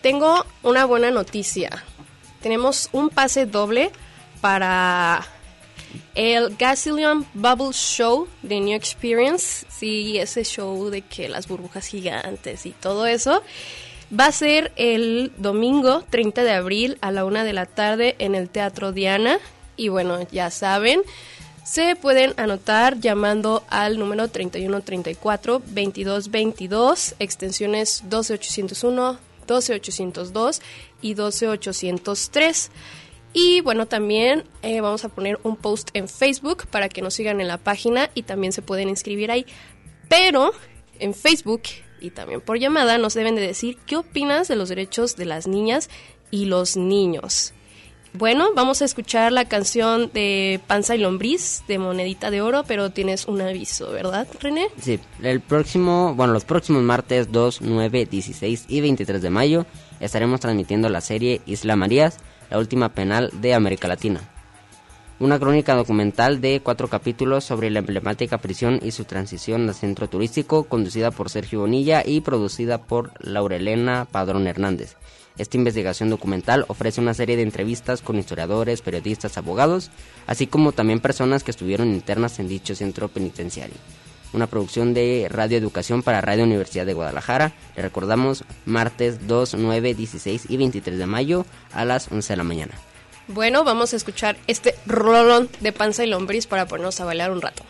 tengo 0.03 0.45
una 0.63 0.85
buena 0.85 1.11
noticia. 1.11 1.83
Tenemos 2.43 2.91
un 2.93 3.09
pase 3.09 3.47
doble 3.47 3.91
para 4.47 5.27
el 6.15 6.55
Gasilion 6.57 7.27
Bubble 7.35 7.73
Show 7.73 8.29
de 8.43 8.61
New 8.61 8.77
Experience. 8.77 9.67
Sí, 9.69 10.19
ese 10.19 10.45
show 10.45 10.89
de 10.89 11.03
que 11.03 11.29
las 11.29 11.49
burbujas 11.49 11.89
gigantes 11.89 12.65
y 12.65 12.71
todo 12.71 13.07
eso. 13.07 13.43
Va 14.09 14.27
a 14.27 14.31
ser 14.33 14.71
el 14.77 15.33
domingo 15.37 16.05
30 16.11 16.45
de 16.45 16.53
abril 16.53 16.97
a 17.01 17.11
la 17.11 17.25
una 17.25 17.43
de 17.43 17.55
la 17.55 17.67
tarde 17.67 18.15
en 18.21 18.37
el 18.37 18.49
Teatro 18.49 18.93
Diana. 18.93 19.41
Y 19.77 19.89
bueno, 19.89 20.21
ya 20.31 20.53
saben, 20.53 21.03
se 21.65 21.97
pueden 21.97 22.33
anotar 22.37 23.01
llamando 23.01 23.65
al 23.69 23.99
número 23.99 24.29
3134 24.29 25.59
2222, 25.59 27.17
extensiones 27.19 28.05
12801, 28.09 29.19
12802 29.45 30.63
y 31.03 31.15
12803. 31.15 32.71
Y 33.39 33.61
bueno, 33.61 33.85
también 33.85 34.45
eh, 34.63 34.81
vamos 34.81 35.05
a 35.05 35.11
poner 35.11 35.39
un 35.43 35.57
post 35.57 35.91
en 35.93 36.09
Facebook 36.09 36.67
para 36.69 36.89
que 36.89 37.03
nos 37.03 37.13
sigan 37.13 37.39
en 37.43 37.49
la 37.49 37.59
página 37.59 38.09
y 38.15 38.23
también 38.23 38.51
se 38.51 38.63
pueden 38.63 38.89
inscribir 38.89 39.31
ahí. 39.31 39.45
Pero 40.09 40.53
en 41.01 41.13
Facebook 41.13 41.61
y 42.01 42.09
también 42.13 42.41
por 42.41 42.59
llamada 42.59 42.97
nos 42.97 43.13
deben 43.13 43.35
de 43.35 43.43
decir 43.43 43.77
qué 43.85 43.97
opinas 43.97 44.49
de 44.49 44.57
los 44.57 44.71
derechos 44.71 45.17
de 45.17 45.27
las 45.27 45.47
niñas 45.47 45.91
y 46.31 46.47
los 46.47 46.79
niños. 46.79 47.53
Bueno, 48.15 48.55
vamos 48.55 48.81
a 48.81 48.87
escuchar 48.87 49.31
la 49.33 49.45
canción 49.45 50.11
de 50.15 50.59
Panza 50.67 50.97
y 50.97 50.99
Lombriz 51.01 51.63
de 51.69 51.79
Monedita 51.79 52.31
de 52.31 52.41
Oro, 52.41 52.65
pero 52.67 52.89
tienes 52.89 53.27
un 53.27 53.43
aviso, 53.43 53.93
¿verdad, 53.93 54.27
René? 54.41 54.69
Sí, 54.81 54.99
el 55.23 55.43
próximo, 55.43 56.15
bueno, 56.15 56.33
los 56.33 56.47
próximos 56.47 56.83
martes 56.83 57.31
2, 57.31 57.61
9, 57.61 58.07
16 58.07 58.65
y 58.69 58.81
23 58.81 59.21
de 59.21 59.29
mayo 59.29 59.67
estaremos 60.01 60.41
transmitiendo 60.41 60.89
la 60.89 61.03
serie 61.03 61.43
Isla 61.45 61.77
Marías, 61.77 62.19
la 62.51 62.59
última 62.59 62.91
penal 62.91 63.31
de 63.41 63.55
América 63.55 63.89
Latina. 63.89 64.21
Una 65.19 65.39
crónica 65.39 65.75
documental 65.75 66.43
de 66.43 66.61
cuatro 66.63 66.89
capítulos 66.89 67.43
sobre 67.45 67.71
la 67.71 67.79
emblemática 67.79 68.37
prisión 68.37 68.79
y 68.83 68.91
su 68.91 69.05
transición 69.05 69.67
al 69.67 69.75
centro 69.75 70.09
turístico, 70.09 70.65
conducida 70.65 71.11
por 71.11 71.31
Sergio 71.31 71.61
Bonilla 71.61 72.03
y 72.05 72.21
producida 72.21 72.83
por 72.83 73.13
Laurelena 73.21 74.07
Padrón 74.11 74.47
Hernández. 74.47 74.97
Esta 75.39 75.57
investigación 75.57 76.11
documental 76.11 76.67
ofrece 76.69 77.01
una 77.01 77.15
serie 77.15 77.37
de 77.37 77.43
entrevistas 77.43 78.03
con 78.03 78.19
historiadores, 78.19 78.83
periodistas, 78.83 79.39
abogados, 79.39 79.91
así 80.27 80.47
como 80.47 80.73
también 80.73 81.01
personas 81.01 81.45
que 81.45 81.51
estuvieron 81.51 81.89
internas 81.89 82.39
en 82.39 82.49
dicho 82.49 82.75
centro 82.75 83.09
penitenciario. 83.09 83.77
Una 84.33 84.47
producción 84.47 84.95
de 84.95 85.29
Radio 85.31 85.57
Educación 85.59 86.03
para 86.03 86.21
Radio 86.21 86.45
Universidad 86.45 86.87
de 86.87 86.95
Guadalajara. 86.95 87.53
Le 87.77 87.83
recordamos 87.83 88.45
martes 88.65 89.27
2, 89.27 89.55
9, 89.55 89.95
16 89.95 90.47
y 90.49 90.57
23 90.57 90.99
de 90.99 91.07
mayo 91.07 91.47
a 91.73 91.85
las 91.85 92.11
11 92.11 92.33
de 92.33 92.37
la 92.37 92.45
mañana. 92.45 92.75
Bueno, 93.29 93.65
vamos 93.65 93.93
a 93.93 93.97
escuchar 93.97 94.37
este 94.47 94.75
rolón 94.87 95.49
de 95.61 95.73
panza 95.73 96.05
y 96.05 96.09
lombriz 96.09 96.47
para 96.47 96.67
ponernos 96.67 97.01
a 97.01 97.05
bailar 97.05 97.33
un 97.33 97.43
rato. 97.43 97.65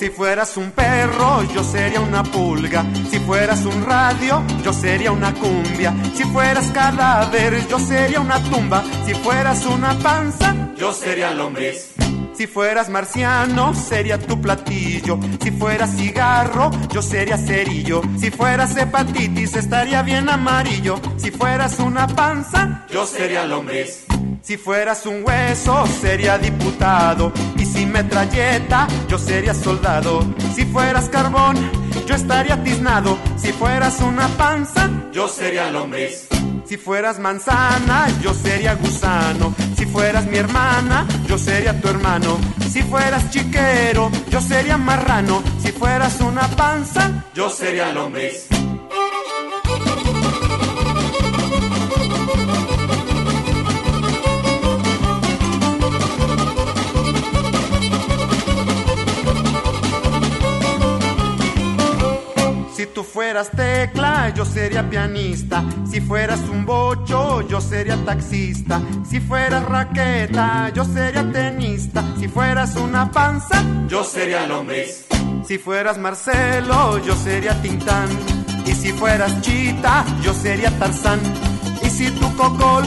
Si 0.00 0.08
fueras 0.08 0.56
un 0.56 0.70
perro, 0.70 1.42
yo 1.54 1.62
sería 1.62 2.00
una 2.00 2.22
pulga. 2.22 2.86
Si 3.10 3.18
fueras 3.18 3.66
un 3.66 3.84
radio, 3.84 4.42
yo 4.64 4.72
sería 4.72 5.12
una 5.12 5.34
cumbia. 5.34 5.94
Si 6.14 6.24
fueras 6.24 6.70
cadáver, 6.70 7.68
yo 7.68 7.78
sería 7.78 8.18
una 8.18 8.42
tumba. 8.44 8.82
Si 9.04 9.12
fueras 9.12 9.66
una 9.66 9.98
panza, 9.98 10.56
yo 10.74 10.94
sería 10.94 11.32
lombriz. 11.32 11.90
Si 12.32 12.46
fueras 12.46 12.88
marciano, 12.88 13.74
sería 13.74 14.18
tu 14.18 14.40
platillo. 14.40 15.20
Si 15.42 15.50
fueras 15.50 15.94
cigarro, 15.94 16.70
yo 16.90 17.02
sería 17.02 17.36
cerillo. 17.36 18.00
Si 18.18 18.30
fueras 18.30 18.74
hepatitis, 18.78 19.54
estaría 19.54 20.00
bien 20.00 20.30
amarillo. 20.30 20.98
Si 21.18 21.30
fueras 21.30 21.78
una 21.78 22.06
panza, 22.06 22.86
yo 22.90 23.04
sería 23.04 23.44
lombriz. 23.44 24.06
Si 24.42 24.56
fueras 24.56 25.06
un 25.06 25.22
hueso, 25.24 25.86
sería 25.86 26.38
diputado. 26.38 27.32
Y 27.56 27.64
si 27.66 27.86
metralleta, 27.86 28.88
yo 29.08 29.18
sería 29.18 29.54
soldado. 29.54 30.24
Si 30.54 30.64
fueras 30.64 31.08
carbón, 31.08 31.56
yo 32.06 32.14
estaría 32.14 32.62
tiznado. 32.62 33.18
Si 33.36 33.52
fueras 33.52 34.00
una 34.00 34.28
panza, 34.28 34.88
yo 35.12 35.28
sería 35.28 35.70
lombriz. 35.70 36.28
Si 36.64 36.76
fueras 36.76 37.18
manzana, 37.18 38.08
yo 38.22 38.32
sería 38.32 38.74
gusano. 38.74 39.54
Si 39.76 39.86
fueras 39.86 40.26
mi 40.26 40.38
hermana, 40.38 41.06
yo 41.26 41.36
sería 41.36 41.80
tu 41.80 41.88
hermano. 41.88 42.38
Si 42.70 42.82
fueras 42.82 43.30
chiquero, 43.30 44.10
yo 44.30 44.40
sería 44.40 44.78
marrano. 44.78 45.42
Si 45.62 45.72
fueras 45.72 46.20
una 46.20 46.48
panza, 46.48 47.24
yo 47.34 47.50
sería 47.50 47.92
lombriz. 47.92 48.46
Fueras 63.30 63.50
tecla, 63.52 64.34
yo 64.34 64.44
sería 64.44 64.90
pianista. 64.90 65.62
Si 65.88 66.00
fueras 66.00 66.40
un 66.50 66.66
bocho, 66.66 67.42
yo 67.42 67.60
sería 67.60 67.96
taxista. 68.04 68.82
Si 69.08 69.20
fueras 69.20 69.64
raqueta, 69.66 70.72
yo 70.74 70.84
sería 70.84 71.30
tenista. 71.30 72.02
Si 72.18 72.26
fueras 72.26 72.74
una 72.74 73.08
panza, 73.12 73.62
yo 73.86 74.02
sería 74.02 74.48
lombriz. 74.48 75.06
Si 75.46 75.58
fueras 75.58 75.96
Marcelo, 75.96 76.98
yo 77.04 77.14
sería 77.14 77.54
Tintán. 77.62 78.08
Y 78.66 78.72
si 78.72 78.92
fueras 78.92 79.40
Chita, 79.42 80.04
yo 80.24 80.34
sería 80.34 80.76
Tarzán. 80.76 81.20
Y 81.84 81.88
si 81.88 82.10
tú 82.10 82.34
Cocol, 82.36 82.84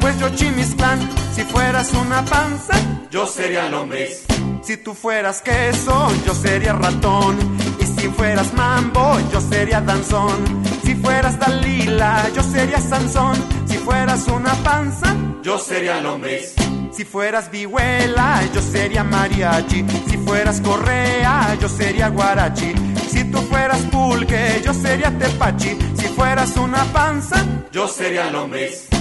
pues 0.00 0.18
yo 0.18 0.28
Chimisclán. 0.30 0.98
Si 1.36 1.44
fueras 1.44 1.92
una 1.92 2.24
panza, 2.24 2.74
yo 3.12 3.26
sería 3.26 3.68
lombriz. 3.68 4.24
Si 4.60 4.76
tú 4.76 4.92
fueras 4.92 5.40
queso, 5.40 6.10
yo 6.26 6.34
sería 6.34 6.72
ratón. 6.72 7.63
Si 8.04 8.10
fueras 8.10 8.52
mambo, 8.52 9.18
yo 9.32 9.40
sería 9.40 9.80
danzón. 9.80 10.62
Si 10.84 10.94
fueras 10.94 11.38
Dalila, 11.38 12.28
yo 12.36 12.42
sería 12.42 12.78
Sansón. 12.78 13.34
Si 13.64 13.78
fueras 13.78 14.28
una 14.28 14.52
panza, 14.56 15.16
yo 15.42 15.58
sería 15.58 16.02
lombriz. 16.02 16.54
Si 16.92 17.06
fueras 17.06 17.50
vihuela, 17.50 18.42
yo 18.54 18.60
sería 18.60 19.04
mariachi. 19.04 19.86
Si 20.10 20.18
fueras 20.18 20.60
correa, 20.60 21.56
yo 21.58 21.66
sería 21.66 22.08
guarachi. 22.08 22.74
Si 23.08 23.24
tú 23.24 23.38
fueras 23.38 23.80
pulque, 23.90 24.60
yo 24.62 24.74
sería 24.74 25.10
tepachi. 25.18 25.78
Si 25.96 26.06
fueras 26.08 26.58
una 26.58 26.84
panza, 26.92 27.42
yo 27.72 27.88
sería 27.88 28.30
lombriz. 28.30 28.93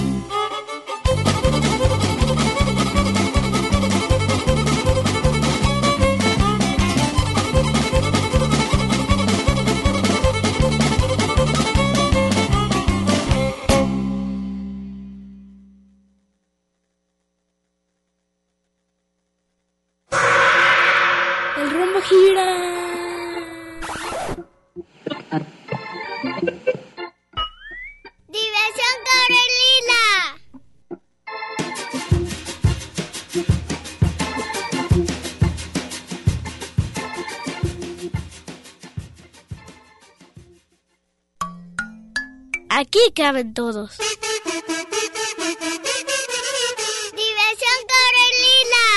Caben 43.14 43.54
todos. 43.54 43.98
¡Diversión 47.12 47.80
Carolina! 47.94 48.94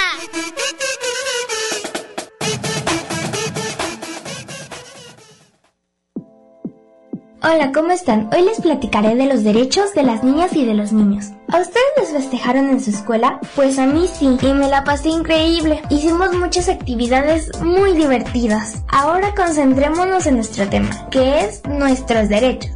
Hola, 7.43 7.71
¿cómo 7.73 7.93
están? 7.93 8.29
Hoy 8.35 8.43
les 8.43 8.61
platicaré 8.61 9.15
de 9.15 9.27
los 9.27 9.45
derechos 9.45 9.95
de 9.95 10.03
las 10.03 10.25
niñas 10.25 10.53
y 10.55 10.65
de 10.65 10.75
los 10.75 10.93
niños. 10.93 11.27
¿A 11.53 11.59
ustedes 11.61 11.93
les 11.97 12.09
festejaron 12.11 12.71
en 12.71 12.81
su 12.81 12.91
escuela? 12.91 13.39
Pues 13.55 13.79
a 13.79 13.87
mí 13.87 14.09
sí, 14.09 14.37
y 14.43 14.53
me 14.53 14.69
la 14.69 14.83
pasé 14.83 15.11
increíble. 15.11 15.81
Hicimos 15.91 16.35
muchas 16.35 16.69
actividades 16.69 17.51
muy 17.63 17.93
divertidas. 17.93 18.83
Ahora 18.89 19.33
concentrémonos 19.35 20.27
en 20.27 20.37
nuestro 20.37 20.69
tema, 20.69 21.09
que 21.11 21.41
es 21.41 21.63
nuestros 21.67 22.29
derechos. 22.29 22.76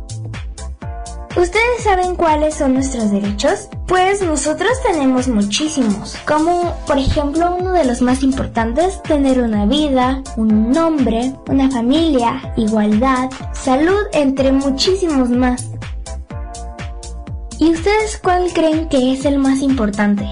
¿Ustedes 1.40 1.84
saben 1.84 2.16
cuáles 2.16 2.56
son 2.56 2.74
nuestros 2.74 3.10
derechos? 3.10 3.70
Pues 3.86 4.20
nosotros 4.20 4.72
tenemos 4.86 5.26
muchísimos, 5.26 6.14
como 6.26 6.76
por 6.86 6.98
ejemplo 6.98 7.56
uno 7.58 7.72
de 7.72 7.86
los 7.86 8.02
más 8.02 8.22
importantes, 8.22 9.02
tener 9.04 9.40
una 9.40 9.64
vida, 9.64 10.22
un 10.36 10.70
nombre, 10.70 11.32
una 11.48 11.70
familia, 11.70 12.52
igualdad, 12.58 13.30
salud, 13.54 14.02
entre 14.12 14.52
muchísimos 14.52 15.30
más. 15.30 15.70
¿Y 17.58 17.72
ustedes 17.72 18.18
cuál 18.22 18.52
creen 18.52 18.90
que 18.90 19.14
es 19.14 19.24
el 19.24 19.38
más 19.38 19.62
importante? 19.62 20.28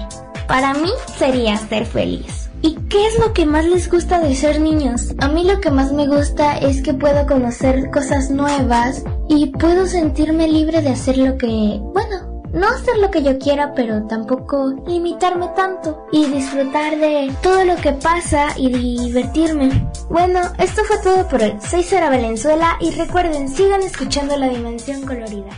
Para 0.47 0.75
mí 0.75 0.91
sería 1.17 1.57
ser 1.57 1.87
feliz. 1.87 2.38
¿Y 2.61 2.75
qué 2.89 3.07
es 3.07 3.17
lo 3.19 3.33
que 3.33 3.45
más 3.45 3.65
les 3.65 3.89
gusta 3.89 4.19
de 4.19 4.35
ser 4.35 4.59
niños? 4.59 5.13
A 5.19 5.29
mí 5.29 5.45
lo 5.45 5.61
que 5.61 5.71
más 5.71 5.93
me 5.93 6.07
gusta 6.07 6.57
es 6.57 6.81
que 6.81 6.93
puedo 6.93 7.25
conocer 7.25 7.89
cosas 7.89 8.29
nuevas 8.29 9.03
y 9.29 9.47
puedo 9.47 9.85
sentirme 9.85 10.47
libre 10.47 10.81
de 10.81 10.89
hacer 10.89 11.17
lo 11.17 11.37
que, 11.37 11.79
bueno, 11.93 12.43
no 12.53 12.67
hacer 12.67 12.97
lo 12.97 13.11
que 13.11 13.23
yo 13.23 13.37
quiera, 13.37 13.73
pero 13.75 14.05
tampoco 14.07 14.73
limitarme 14.87 15.47
tanto 15.55 16.05
y 16.11 16.25
disfrutar 16.25 16.97
de 16.97 17.31
todo 17.41 17.63
lo 17.63 17.75
que 17.77 17.93
pasa 17.93 18.47
y 18.57 18.69
divertirme. 18.69 19.87
Bueno, 20.09 20.41
esto 20.57 20.83
fue 20.83 20.97
todo 21.03 21.27
por 21.27 21.41
hoy. 21.41 21.55
Soy 21.69 21.83
Sara 21.83 22.09
Valenzuela 22.09 22.77
y 22.81 22.91
recuerden, 22.91 23.47
sigan 23.47 23.83
escuchando 23.83 24.35
la 24.35 24.49
dimensión 24.49 25.05
colorida. 25.05 25.51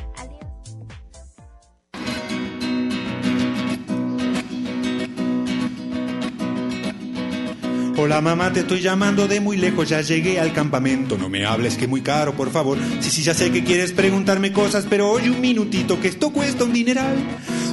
Hola 8.04 8.20
mamá, 8.20 8.52
te 8.52 8.62
estoy 8.62 8.82
llamando 8.82 9.28
de 9.28 9.40
muy 9.40 9.58
lejos, 9.58 9.88
ya 9.88 10.02
llegué 10.02 10.40
al 10.40 10.54
campamento. 10.54 11.20
No 11.20 11.30
me 11.30 11.46
hables 11.46 11.78
que 11.78 11.86
muy 11.88 12.02
caro, 12.02 12.34
por 12.34 12.50
favor. 12.50 12.80
Sí, 13.00 13.12
sí, 13.12 13.22
ya 13.22 13.36
sé 13.36 13.52
que 13.52 13.64
quieres 13.64 13.92
preguntarme 13.92 14.52
cosas, 14.52 14.88
pero 14.90 15.08
oye 15.08 15.30
un 15.30 15.40
minutito 15.40 16.02
que 16.02 16.08
esto 16.08 16.32
cuesta 16.32 16.64
un 16.64 16.74
dineral. 16.74 17.16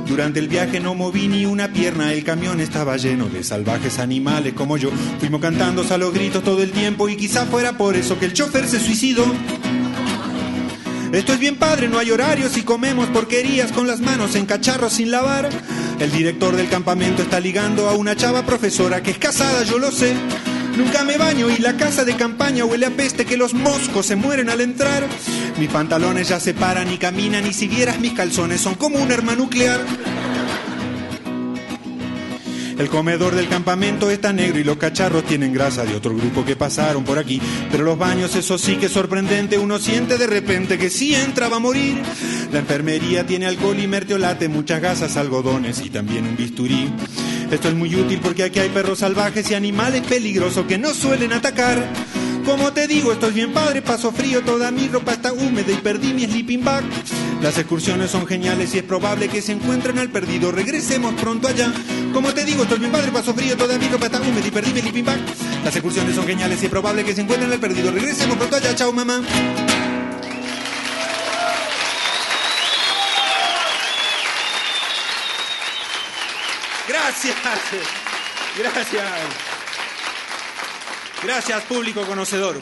Durante 0.07 0.39
el 0.39 0.49
viaje 0.49 0.81
no 0.81 0.95
moví 0.95 1.29
ni 1.29 1.47
una 1.47 1.73
pierna, 1.73 2.13
el 2.13 2.25
camión 2.25 2.61
estaba 2.61 2.99
lleno 2.99 3.31
de 3.31 3.43
salvajes 3.43 3.99
animales 3.99 4.53
como 4.53 4.77
yo. 4.77 4.91
Fuimos 5.19 5.41
cantando 5.41 5.83
a 5.89 5.97
los 5.97 6.13
gritos 6.13 6.45
todo 6.45 6.63
el 6.63 6.73
tiempo 6.73 7.09
y 7.09 7.17
quizá 7.17 7.47
fuera 7.47 7.79
por 7.79 7.97
eso 7.97 8.19
que 8.19 8.27
el 8.27 8.35
chofer 8.35 8.69
se 8.69 8.81
suicidó. 8.81 9.25
Esto 11.13 11.33
es 11.33 11.39
bien 11.39 11.57
padre, 11.57 11.89
no 11.89 11.99
hay 11.99 12.11
horarios 12.11 12.57
y 12.59 12.63
comemos 12.63 13.09
porquerías 13.09 13.73
con 13.73 13.87
las 13.87 14.01
manos 14.01 14.35
en 14.35 14.45
cacharros 14.45 14.93
sin 14.93 15.11
lavar. 15.11 15.49
El 15.99 16.13
director 16.13 16.55
del 16.55 16.69
campamento 16.69 17.23
está 17.23 17.41
ligando 17.41 17.89
a 17.89 17.95
una 17.95 18.15
chava 18.15 18.45
profesora 18.45 19.03
que 19.03 19.11
es 19.11 19.19
casada, 19.19 19.63
yo 19.65 19.79
lo 19.79 19.91
sé. 19.91 20.15
Nunca 20.77 21.05
me 21.05 21.17
baño 21.17 21.49
y 21.51 21.59
la 21.59 21.77
casa 21.77 22.05
de 22.05 22.15
campaña 22.15 22.65
huele 22.65 22.87
a 22.87 22.91
peste 22.91 23.25
que 23.25 23.37
los 23.37 23.55
moscos 23.55 24.07
se 24.07 24.17
mueren 24.17 24.51
al 24.51 24.61
entrar. 24.61 25.09
Mis 25.59 25.71
pantalones 25.71 26.29
ya 26.29 26.39
se 26.39 26.55
paran 26.55 26.93
y 26.93 26.99
caminan 26.99 27.47
y 27.47 27.53
si 27.53 27.69
vieras 27.69 27.99
mis 27.99 28.13
calzones 28.13 28.61
son 28.61 28.75
como 28.75 28.99
un 28.99 29.11
arma 29.11 29.35
nuclear. 29.35 29.81
El 32.79 32.89
comedor 32.89 33.35
del 33.35 33.49
campamento 33.49 34.09
está 34.09 34.33
negro 34.33 34.61
y 34.61 34.65
los 34.65 34.77
cacharros 34.77 35.25
tienen 35.25 35.53
grasa 35.53 35.85
de 35.85 35.97
otro 35.97 36.15
grupo 36.15 36.45
que 36.45 36.55
pasaron 36.55 37.03
por 37.03 37.19
aquí. 37.19 37.43
Pero 37.73 37.83
los 37.83 37.99
baños, 37.99 38.37
eso 38.37 38.57
sí 38.57 38.77
que 38.77 38.87
es 38.87 38.93
sorprendente. 38.93 39.59
Uno 39.59 39.79
siente 39.81 40.17
de 40.17 40.29
repente 40.29 40.79
que 40.79 40.89
si 40.89 41.13
entra 41.13 41.49
va 41.49 41.57
a 41.57 41.61
morir. 41.61 42.01
La 42.53 42.61
enfermería 42.61 43.27
tiene 43.27 43.47
alcohol 43.47 43.79
y 43.81 43.89
mertiolate, 43.89 44.49
muchas 44.49 44.81
gasas, 44.81 45.17
algodones 45.17 45.85
y 45.85 45.91
también 45.91 46.25
un 46.25 46.37
bisturí. 46.37 46.89
Esto 47.51 47.69
es 47.69 47.75
muy 47.75 47.95
útil 47.95 48.21
porque 48.23 48.45
aquí 48.45 48.59
hay 48.59 48.69
perros 48.69 48.99
salvajes 48.99 49.51
y 49.51 49.55
animales 49.55 50.03
peligrosos 50.03 50.67
que 50.67 50.77
no 50.77 50.93
suelen 50.93 51.33
atacar. 51.33 51.87
Como 52.45 52.73
te 52.73 52.87
digo, 52.87 53.13
esto 53.13 53.29
es 53.29 53.35
bien 53.35 53.53
padre, 53.53 53.83
paso 53.83 54.13
frío, 54.13 54.43
toda 54.43 54.71
mi 54.71 54.89
ropa 54.89 55.13
está 55.13 55.33
húmeda 55.33 55.73
y 55.73 55.77
perdí 55.77 56.15
mi 56.15 56.25
sleeping 56.25 56.65
bag. 56.65 56.83
Las 57.43 57.57
excursiones 57.59 58.11
son 58.11 58.27
geniales 58.27 58.75
y 58.75 58.79
es 58.79 58.85
probable 58.85 59.29
que 59.29 59.43
se 59.43 59.53
encuentren 59.53 59.99
al 59.99 60.11
perdido. 60.11 60.51
Regresemos 60.51 61.15
pronto 61.15 61.49
allá. 61.49 61.73
Como 62.13 62.33
te 62.33 62.45
digo, 62.45 62.63
esto 62.63 62.75
es 62.75 62.81
bien 62.81 62.93
padre, 62.93 63.13
paso 63.13 63.35
frío, 63.35 63.57
toda 63.57 63.79
mi 63.79 63.89
ropa 63.89 64.07
está 64.07 64.21
húmeda 64.21 64.47
y 64.47 64.51
perdí 64.51 64.73
mi 64.73 64.81
sleeping 64.81 65.05
bag. 65.05 65.21
Las 65.65 65.75
excursiones 65.75 66.15
son 66.15 66.27
geniales 66.27 66.63
y 66.63 66.67
es 66.67 66.71
probable 66.71 67.05
que 67.05 67.15
se 67.15 67.21
encuentren 67.23 67.53
al 67.53 67.61
perdido. 67.61 67.91
Regresemos 67.91 68.37
pronto 68.37 68.57
allá. 68.57 68.75
Chao, 68.75 68.93
mamá. 68.93 69.23
Gracias. 77.09 77.37
Gracias. 78.59 79.05
Gracias, 81.25 81.65
público 81.65 82.03
conocedor. 82.03 82.59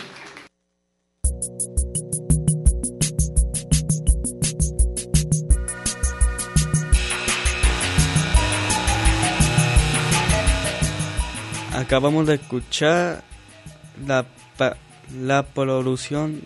Acabamos 11.74 12.28
de 12.28 12.34
escuchar 12.34 13.24
la, 14.06 14.26
la 15.24 15.42
producción 15.42 16.42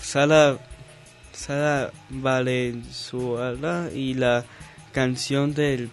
Sala, 0.00 0.58
Sala 1.32 1.92
Valenzuela 2.10 3.90
y 3.94 4.14
la 4.14 4.44
canción 4.96 5.52
del 5.52 5.90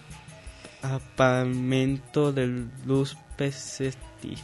apartamento 0.80 2.32
de 2.32 2.64
Luz 2.86 3.18
Pesetti. 3.36 4.34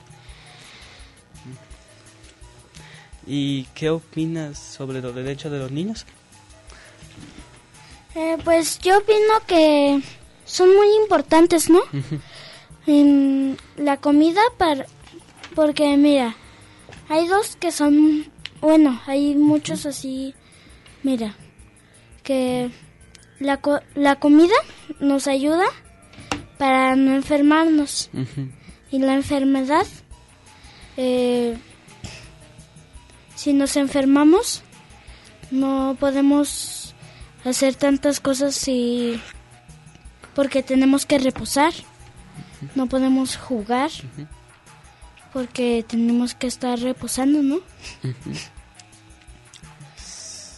¿Y 3.26 3.64
qué 3.74 3.88
opinas 3.88 4.58
sobre 4.58 5.00
los 5.00 5.14
derechos 5.14 5.50
de 5.50 5.60
los 5.60 5.70
niños? 5.70 6.04
Eh, 8.14 8.36
pues 8.44 8.78
yo 8.80 8.98
opino 8.98 9.40
que 9.46 10.02
son 10.44 10.76
muy 10.76 10.88
importantes, 11.00 11.70
¿no? 11.70 11.80
En 12.86 13.56
la 13.78 13.96
comida 13.96 14.42
para 14.58 14.84
porque 15.54 15.96
mira, 15.96 16.36
hay 17.08 17.26
dos 17.28 17.56
que 17.56 17.72
son 17.72 18.30
bueno, 18.60 19.00
hay 19.06 19.34
muchos 19.36 19.86
así, 19.86 20.34
mira, 21.02 21.34
que 22.22 22.70
la 23.40 23.56
co- 23.56 23.80
la 23.94 24.16
comida 24.16 24.54
nos 25.00 25.26
ayuda 25.26 25.64
para 26.58 26.94
no 26.96 27.12
enfermarnos. 27.14 28.10
Y 28.92 28.98
la 28.98 29.14
enfermedad 29.14 29.86
eh, 30.96 31.56
si 33.34 33.52
nos 33.52 33.76
enfermamos 33.76 34.62
no 35.50 35.96
podemos 35.98 36.94
hacer 37.44 37.74
tantas 37.74 38.20
cosas 38.20 38.68
y 38.68 39.20
porque 40.34 40.62
tenemos 40.62 41.06
que 41.06 41.18
reposar. 41.18 41.72
No 42.74 42.86
podemos 42.86 43.36
jugar 43.36 43.90
porque 45.32 45.84
tenemos 45.88 46.34
que 46.34 46.46
estar 46.46 46.78
reposando 46.78 47.42
no 47.42 47.60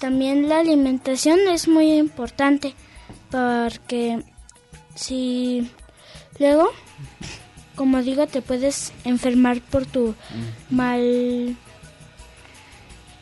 también 0.02 0.48
la 0.48 0.58
alimentación 0.58 1.38
es 1.48 1.68
muy 1.68 1.92
importante 1.92 2.74
porque 3.30 4.20
si 4.96 5.70
luego 6.40 6.70
como 7.76 8.02
digo 8.02 8.26
te 8.26 8.42
puedes 8.42 8.92
enfermar 9.04 9.60
por 9.60 9.86
tu 9.86 10.14
mal 10.70 11.56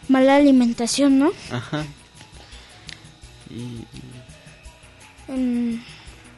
mala 0.08 0.36
alimentación 0.36 1.18
no 1.18 1.30
Ajá. 1.52 1.84
Y, 3.50 3.84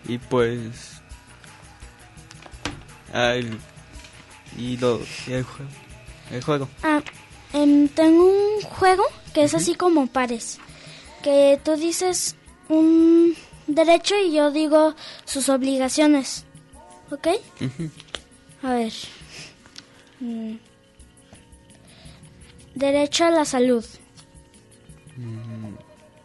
y 0.08 0.18
pues... 0.18 1.00
ah, 3.14 3.34
el- 3.34 3.58
y, 4.58 4.76
lo, 4.76 5.00
y 5.26 5.32
el 5.32 5.44
juego. 5.44 5.70
El 6.30 6.42
juego. 6.42 6.68
Ah, 6.82 7.00
em, 7.54 7.88
tengo 7.88 8.24
un 8.26 8.60
juego 8.62 9.04
que 9.32 9.44
es 9.44 9.54
así 9.54 9.74
como 9.74 10.06
pares. 10.06 10.58
Que 11.22 11.60
tú 11.62 11.76
dices 11.76 12.36
un 12.68 13.34
derecho 13.66 14.14
y 14.18 14.32
yo 14.32 14.50
digo 14.50 14.94
sus 15.24 15.48
obligaciones. 15.48 16.44
¿Ok? 17.10 17.28
A 18.62 18.74
ver. 18.74 18.92
Mm. 20.20 20.56
Derecho 22.74 23.24
a 23.24 23.30
la 23.30 23.44
salud. 23.44 23.84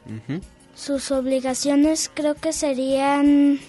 Ujú. 0.05 0.41
Sus 0.75 1.11
obligaciones 1.11 2.09
creo 2.13 2.35
que 2.35 2.53
serían 2.53 3.59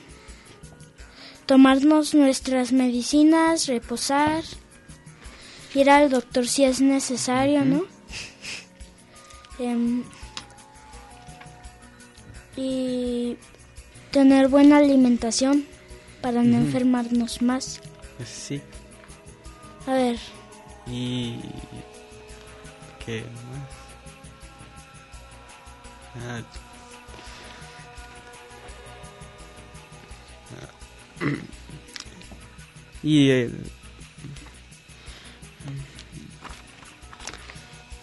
tomarnos 1.47 2.15
nuestras 2.15 2.73
medicinas, 2.73 3.67
reposar, 3.67 4.45
ir 5.75 5.91
al 5.91 6.11
doctor 6.11 6.47
si 6.47 6.65
es 6.65 6.81
necesario, 6.81 7.65
¿no? 7.65 7.98
Em, 9.59 10.05
y 12.57 13.37
tener 14.11 14.49
buena 14.49 14.79
alimentación 14.79 15.65
para 16.21 16.43
no 16.43 16.57
enfermarnos 16.57 17.43
más. 17.43 17.81
Sí. 18.25 18.61
A 19.87 19.93
ver, 19.93 20.19
Y... 20.87 21.37
¿Qué 23.05 23.23
más? 23.23 23.79
Ah, 26.27 26.43
ah, 30.61 31.25
y 33.03 33.31
el... 33.31 33.71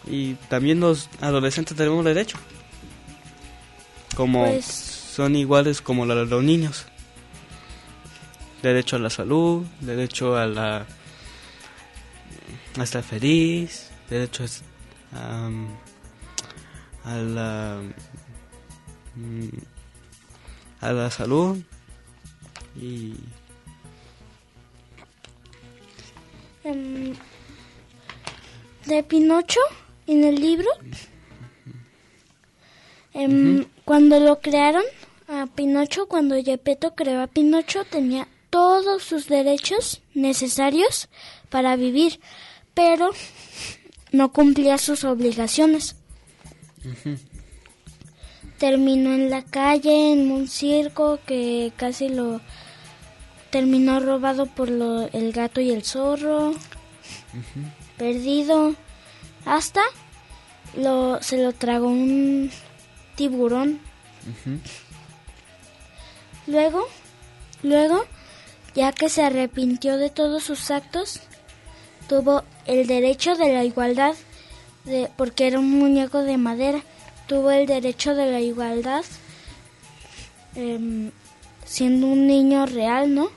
Y 0.08 0.36
también 0.50 0.80
los 0.80 1.10
adolescentes 1.22 1.76
tenemos 1.76 2.04
derecho. 2.06 2.38
Como 4.16 4.46
Pues- 4.46 4.66
son 4.66 5.36
iguales 5.36 5.82
como 5.82 6.06
los 6.06 6.44
niños. 6.44 6.86
Derecho 8.62 8.96
a 8.96 9.00
la 9.00 9.10
salud, 9.10 9.66
derecho 9.82 10.38
a 10.38 10.46
la 10.48 10.86
a 12.78 12.84
estar 12.84 13.04
feliz, 13.04 13.90
derecho 14.10 14.44
a, 15.14 15.50
a 17.06 17.16
la 17.16 17.82
mm, 19.16 19.48
a 20.82 20.92
la 20.92 21.10
salud 21.10 21.58
y 22.76 23.14
em, 26.64 27.14
de 28.86 29.04
Pinocho 29.04 29.60
en 30.08 30.24
el 30.24 30.36
libro, 30.36 30.70
em, 33.14 33.66
cuando 33.86 34.20
lo 34.20 34.40
crearon 34.40 34.84
a 35.28 35.48
Pinocho, 35.48 36.08
cuando 36.08 36.36
Gepetto 36.44 36.96
creó 36.96 37.22
a 37.22 37.28
Pinocho, 37.28 37.84
tenía 37.86 38.28
todos 38.50 39.04
sus 39.04 39.28
derechos 39.28 40.02
necesarios 40.14 41.10
para 41.50 41.76
vivir, 41.76 42.20
pero 42.74 43.10
no 44.12 44.32
cumplía 44.32 44.78
sus 44.78 45.04
obligaciones. 45.04 45.96
Terminó 48.58 49.14
en 49.14 49.30
la 49.30 49.44
calle, 49.44 50.14
en 50.14 50.32
un 50.32 50.48
circo 50.48 51.20
que 51.26 51.74
casi 51.76 52.08
lo 52.10 52.40
terminó 53.50 54.00
robado 54.00 54.46
por 54.46 54.70
lo- 54.70 55.10
el 55.12 55.32
gato 55.34 55.60
y 55.62 55.72
el 55.72 55.84
zorro, 55.84 56.54
perdido, 57.98 58.76
hasta 59.46 59.82
lo, 60.76 61.22
se 61.22 61.42
lo 61.42 61.54
tragó 61.54 61.88
un 61.88 62.52
tiburón. 63.16 63.80
Luego, 66.48 66.88
luego, 67.64 68.06
ya 68.74 68.92
que 68.92 69.10
se 69.10 69.24
arrepintió 69.24 69.98
de 69.98 70.10
todos 70.10 70.44
sus 70.44 70.72
actos, 70.72 71.22
tuvo 72.08 72.44
el 72.66 72.88
derecho 72.88 73.36
de 73.36 73.54
la 73.54 73.64
igualdad 73.64 74.16
de, 74.84 75.10
porque 75.16 75.48
era 75.48 75.60
un 75.60 75.72
muñeco 75.72 76.22
de 76.22 76.38
madera. 76.38 76.82
Tuvo 77.28 77.52
el 77.52 77.66
derecho 77.66 78.14
de 78.14 78.32
la 78.32 78.40
igualdad 78.40 79.04
em, 80.56 81.12
siendo 81.66 82.08
un 82.08 82.28
niño 82.28 82.68
real, 82.68 83.16
¿no? 83.16 83.30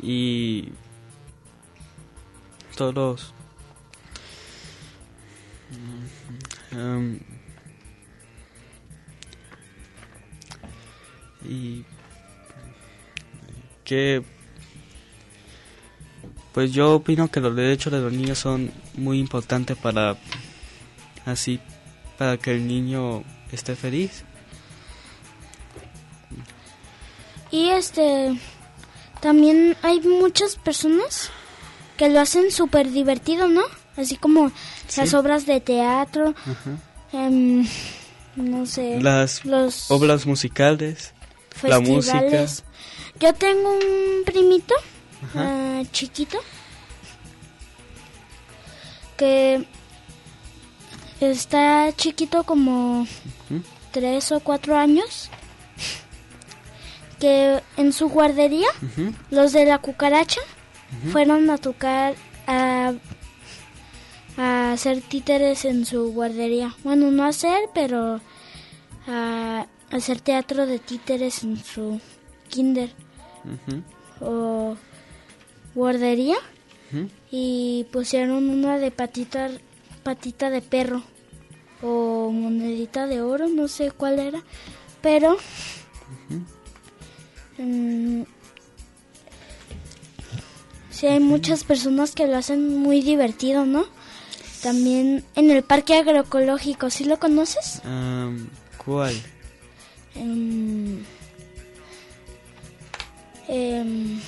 Y 0.00 0.68
todos 2.76 3.34
Em, 6.72 7.20
y 11.44 11.84
que 13.84 14.22
pues 16.52 16.72
yo 16.72 16.94
opino 16.94 17.30
que 17.30 17.40
los 17.40 17.54
derechos 17.54 17.92
de 17.92 18.00
los 18.00 18.12
niños 18.12 18.38
son 18.38 18.70
muy 18.94 19.18
importantes 19.18 19.76
para 19.76 20.16
así 21.26 21.60
para 22.18 22.36
que 22.36 22.52
el 22.52 22.66
niño 22.66 23.24
esté 23.50 23.74
feliz 23.74 24.24
Y 27.52 27.68
este 27.68 28.34
también 29.20 29.76
hay 29.82 30.00
muchas 30.00 30.56
personas 30.56 31.30
que 31.98 32.08
lo 32.08 32.18
hacen 32.18 32.50
súper 32.50 32.90
divertido, 32.90 33.46
¿no? 33.46 33.62
Así 33.96 34.16
como 34.16 34.50
las 34.96 35.14
obras 35.14 35.46
de 35.46 35.60
teatro, 35.60 36.34
em, 37.12 37.66
no 38.36 38.66
sé, 38.66 39.00
las 39.00 39.44
los 39.44 39.90
obras 39.90 40.26
musicales 40.26 41.12
la 41.62 41.80
música. 41.80 42.46
Yo 43.20 43.34
tengo 43.34 43.70
un 43.70 44.24
primito 44.24 44.74
ah, 45.36 45.82
chiquito 45.92 46.38
que 49.16 49.64
está 51.20 51.92
chiquito 51.96 52.44
como 52.44 53.06
tres 53.92 54.32
o 54.32 54.40
cuatro 54.40 54.76
años 54.76 55.30
que 57.20 57.62
en 57.76 57.92
su 57.92 58.08
guardería 58.08 58.68
los 59.30 59.52
de 59.52 59.66
la 59.66 59.78
cucaracha 59.78 60.40
fueron 61.12 61.48
a 61.50 61.58
tocar 61.58 62.14
a, 62.46 62.92
a 64.36 64.72
hacer 64.72 65.00
títeres 65.02 65.64
en 65.64 65.84
su 65.84 66.12
guardería. 66.12 66.74
Bueno, 66.84 67.10
no 67.10 67.24
hacer, 67.24 67.68
pero 67.74 68.20
a 69.06 69.66
hacer 69.90 70.20
teatro 70.20 70.66
de 70.66 70.78
títeres 70.78 71.42
en 71.42 71.62
su 71.62 72.00
kinder. 72.48 72.92
O 74.20 74.76
guardería. 75.74 76.36
Y 77.30 77.86
pusieron 77.90 78.50
una 78.50 78.78
de 78.78 78.90
patita 78.90 79.50
patita 80.02 80.50
de 80.50 80.60
perro. 80.60 81.02
O 81.82 82.30
monedita 82.30 83.06
de 83.06 83.22
oro, 83.22 83.48
no 83.48 83.66
sé 83.66 83.90
cuál 83.90 84.20
era, 84.20 84.40
pero 85.00 85.36
mm, 87.58 88.22
sí 90.90 91.06
hay 91.08 91.18
muchas 91.18 91.64
personas 91.64 92.14
que 92.14 92.28
lo 92.28 92.36
hacen 92.36 92.78
muy 92.78 93.02
divertido, 93.02 93.66
¿no? 93.66 93.84
También 94.62 95.24
en 95.34 95.50
el 95.50 95.62
parque 95.64 95.96
agroecológico, 95.96 96.88
¿sí 96.90 97.04
lo 97.04 97.18
conoces? 97.18 97.82
¿Cuál? 98.84 99.20
Em, 100.14 101.02
em, 103.48 104.20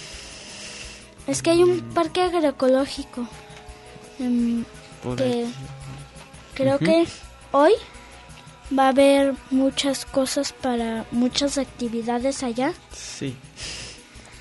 es 1.26 1.42
que 1.42 1.50
hay 1.50 1.62
un 1.62 1.80
parque 1.94 2.22
agroecológico 2.22 3.28
em, 4.18 4.64
que 5.16 5.44
aquí. 5.44 5.54
creo 6.54 6.78
que 6.78 7.06
hoy 7.52 7.72
va 8.76 8.86
a 8.86 8.88
haber 8.88 9.34
muchas 9.50 10.04
cosas 10.04 10.52
para 10.52 11.04
muchas 11.10 11.58
actividades 11.58 12.42
allá 12.42 12.72
Sí. 12.92 13.34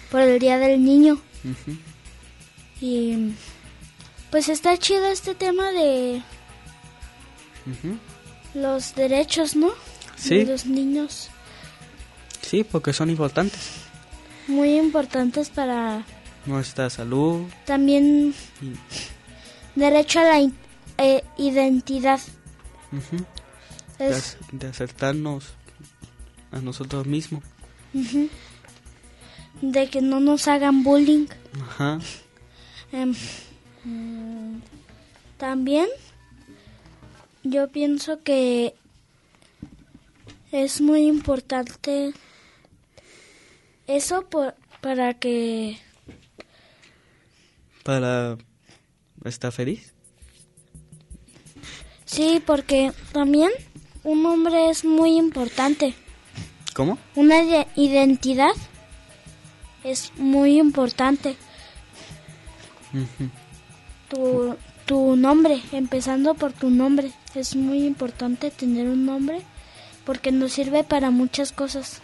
por 0.10 0.22
el 0.22 0.40
Día 0.40 0.58
del 0.58 0.84
Niño 0.84 1.22
y 2.82 3.34
pues 4.34 4.50
está 4.50 4.76
chido 4.80 5.06
este 5.12 5.36
tema 5.36 5.70
de 5.72 6.24
los 8.56 8.96
derechos, 8.96 9.56
¿no? 9.56 9.70
Sí. 10.16 10.38
De 10.40 10.46
los 10.48 10.66
niños 10.66 11.30
Sí, 12.42 12.64
porque 12.64 12.94
son 12.94 13.10
importantes. 13.12 13.62
muy 14.48 14.78
importantes 14.80 15.50
para 15.52 16.04
Nuestra 16.48 16.90
salud. 16.90 17.44
también 17.66 18.34
y- 18.60 18.74
derecho 19.80 20.20
a 20.20 20.24
la 20.24 20.52
eh, 20.98 21.24
identidad. 21.38 22.20
de, 24.00 24.10
Es, 24.10 24.38
ac- 24.40 24.52
de 24.52 24.68
aceptarnos 24.68 25.46
a 26.52 26.60
nosotros 26.60 27.06
mismos. 27.06 27.44
de 29.62 29.90
que 29.90 30.02
no 30.02 30.20
nos 30.20 30.48
hagan 30.48 30.84
bullying. 30.84 31.28
Ajá. 31.70 32.00
Mm, 32.92 33.14
también 35.38 35.88
yo 37.44 37.68
pienso 37.70 38.22
que 38.24 38.74
es 40.52 40.80
muy 40.82 41.02
importante 41.08 42.14
eso 43.88 44.30
por, 44.30 44.56
para 44.82 45.14
que 45.16 45.78
Para 47.84 48.38
estar 49.26 49.52
feliz. 49.52 49.94
sí, 52.06 52.42
porque 52.46 52.92
también 53.12 53.50
un 54.04 54.26
hombre 54.26 54.70
es 54.70 54.86
muy 54.86 55.18
importante. 55.18 55.94
¿Cómo? 56.74 56.98
Una 57.16 57.42
ide- 57.44 57.68
identidad 57.76 58.52
es 59.84 60.12
muy 60.18 60.60
importante. 60.60 61.36
Tu, 64.14 64.56
tu 64.86 65.16
nombre, 65.16 65.60
empezando 65.72 66.36
por 66.36 66.54
tu 66.54 66.70
nombre. 66.70 67.12
Es 67.34 67.56
muy 67.56 67.86
importante 67.86 68.52
tener 68.52 68.88
un 68.88 69.06
nombre 69.06 69.42
porque 70.06 70.32
nos 70.32 70.54
sirve 70.54 70.84
para 70.84 71.10
muchas 71.10 71.52
cosas. 71.52 72.02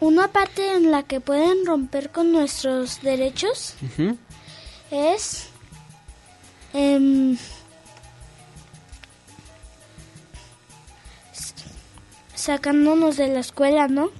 Una 0.00 0.28
parte 0.28 0.74
en 0.74 0.90
la 0.92 1.02
que 1.02 1.20
pueden 1.20 1.66
romper 1.66 2.10
con 2.10 2.32
nuestros 2.32 3.02
derechos 3.02 3.74
es 4.92 5.48
em, 6.72 7.36
sacándonos 12.34 13.16
de 13.16 13.28
la 13.28 13.40
escuela, 13.40 13.88
¿no? 13.88 14.10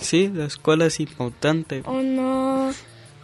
Sí, 0.00 0.28
la 0.28 0.44
escuela 0.44 0.84
es 0.86 1.00
importante. 1.00 1.82
O 1.86 2.02
no, 2.02 2.70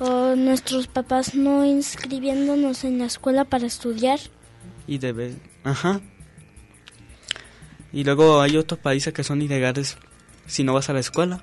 o 0.00 0.34
nuestros 0.34 0.86
papás 0.86 1.34
no 1.34 1.64
inscribiéndonos 1.64 2.84
en 2.84 2.98
la 2.98 3.04
escuela 3.04 3.44
para 3.44 3.66
estudiar. 3.66 4.18
Y 4.86 4.98
debe. 4.98 5.36
Ajá. 5.62 6.00
Y 7.92 8.04
luego 8.04 8.40
hay 8.40 8.56
otros 8.56 8.80
países 8.80 9.12
que 9.12 9.22
son 9.24 9.42
ilegales 9.42 9.98
si 10.46 10.64
no 10.64 10.74
vas 10.74 10.88
a 10.88 10.94
la 10.94 11.00
escuela. 11.00 11.42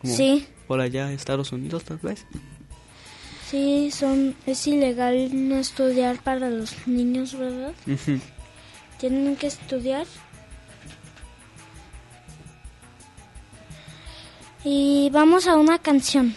Como 0.00 0.14
Sí. 0.14 0.46
Por 0.66 0.80
allá, 0.80 1.12
Estados 1.12 1.52
Unidos, 1.52 1.84
tal 1.84 1.98
vez. 1.98 2.26
Sí, 3.48 3.90
son, 3.90 4.34
es 4.46 4.66
ilegal 4.66 5.30
no 5.48 5.56
estudiar 5.56 6.20
para 6.22 6.48
los 6.50 6.86
niños, 6.86 7.38
¿verdad? 7.38 7.72
Tienen 8.98 9.36
que 9.36 9.46
estudiar. 9.46 10.06
Y 14.64 15.10
vamos 15.12 15.46
a 15.46 15.56
una 15.56 15.78
canción. 15.78 16.34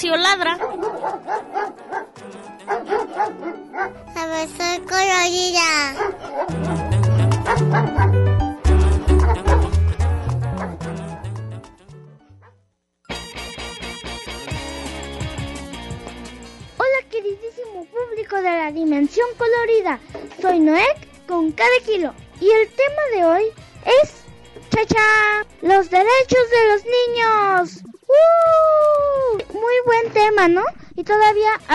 El 0.00 0.12
trapecio 0.12 0.67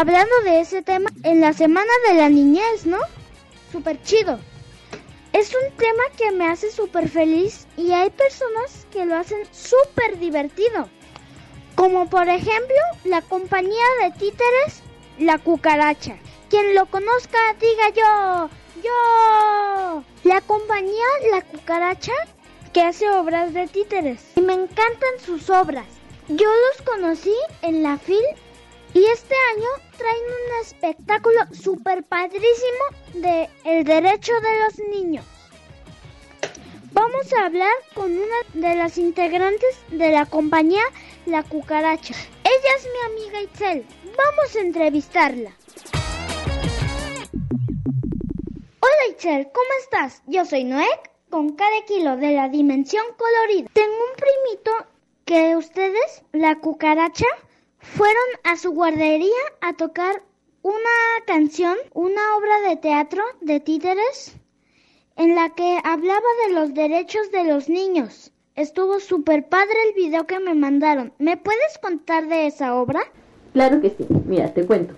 hablando 0.04 0.36
de 0.44 0.60
ese 0.60 0.82
tema 0.82 1.10
en 1.24 1.39
la 1.39 1.54
semana 1.54 1.89
de 2.10 2.16
la 2.16 2.28
niñez, 2.28 2.86
¿no? 2.86 2.98
Súper 3.72 4.02
chido. 4.04 4.38
Es 5.32 5.56
un 5.56 5.78
tema 5.78 6.04
que 6.18 6.30
me 6.34 6.46
hace 6.46 6.72
súper 6.72 7.08
feliz 7.08 7.68
y 7.78 7.94
hay 7.94 8.10
personas 8.10 8.86
que 8.92 9.06
lo 9.06 9.16
hacen 9.16 9.39
súper 9.54 10.20
divertido. 10.20 10.89
Como 11.76 12.10
por 12.10 12.28
ejemplo 12.28 12.76
la 13.06 13.22
compañía 13.22 13.86
de 14.02 14.12
títeres 14.12 14.84
La 15.20 15.38
Cucaracha. 15.38 16.18
Quien 16.50 16.76
lo 16.76 16.86
conozca 16.88 17.39
diga 17.62 17.89
yo, 17.96 18.50
yo. 18.84 20.04
La 20.26 20.42
compañía 20.42 21.06
La 21.32 21.44
Cucaracha 21.44 22.12
que 22.74 22.82
hace 22.82 23.10
obras 23.10 23.54
de 23.54 23.68
títeres 23.68 24.20
y 24.36 24.42
me 24.42 24.52
encantan 24.52 25.18
sus 25.26 25.50
obras. 25.50 25.88
Yo 26.28 26.50
los 26.50 26.82
conocí 26.82 27.36
en 27.62 27.84
la 27.84 27.98
FIL 27.98 28.20
y 28.93 29.06
este 29.06 29.36
año 29.56 29.67
traen 29.97 30.23
un 30.23 30.62
espectáculo 30.62 31.39
súper 31.51 32.03
padrísimo 32.03 32.86
de 33.13 33.49
el 33.63 33.84
derecho 33.84 34.34
de 34.34 34.60
los 34.60 34.89
niños. 34.89 35.25
Vamos 36.91 37.34
a 37.34 37.45
hablar 37.45 37.73
con 37.95 38.12
una 38.12 38.36
de 38.53 38.75
las 38.75 38.97
integrantes 38.99 39.79
de 39.89 40.12
la 40.12 40.27
compañía 40.27 40.84
La 41.25 41.41
Cucaracha. 41.41 42.13
Ella 42.43 42.75
es 42.77 42.86
mi 42.86 43.23
amiga 43.23 43.41
Itzel. 43.41 43.86
Vamos 44.15 44.56
a 44.56 44.62
entrevistarla. 44.62 45.51
Hola 48.79 49.08
Itzel, 49.10 49.49
¿cómo 49.51 49.69
estás? 49.82 50.21
Yo 50.27 50.45
soy 50.45 50.65
Noek 50.65 51.10
con 51.32 51.56
cada 51.56 51.84
kilo 51.88 52.15
de 52.17 52.34
la 52.34 52.47
dimensión 52.47 53.06
colorida. 53.17 53.69
Tengo 53.73 53.95
un 53.95 54.15
primito 54.15 54.71
que 55.25 55.56
ustedes, 55.56 56.21
la 56.32 56.60
cucaracha, 56.60 57.25
fueron 57.84 58.24
a 58.43 58.56
su 58.56 58.72
guardería 58.72 59.43
a 59.62 59.74
tocar 59.74 60.24
una 60.62 60.80
canción, 61.28 61.76
una 61.93 62.22
obra 62.38 62.69
de 62.69 62.78
teatro 62.78 63.22
de 63.41 63.60
títeres 63.60 64.36
en 65.17 65.36
la 65.36 65.50
que 65.50 65.80
hablaba 65.84 66.26
de 66.48 66.54
los 66.54 66.74
derechos 66.74 67.30
de 67.32 67.43
los 67.43 67.69
niños. 67.69 68.32
Estuvo 68.56 69.00
súper 69.00 69.48
padre 69.50 69.76
el 69.88 69.96
video 69.96 70.26
que 70.26 70.39
me 70.39 70.56
mandaron. 70.56 71.12
¿Me 71.19 71.38
puedes 71.38 71.78
contar 71.82 72.28
de 72.28 72.48
esa 72.48 72.76
obra? 72.76 73.02
Claro 73.52 73.82
que 73.82 73.89
sí. 73.89 74.08
Mira, 74.26 74.54
te 74.54 74.65
cuento. 74.65 74.96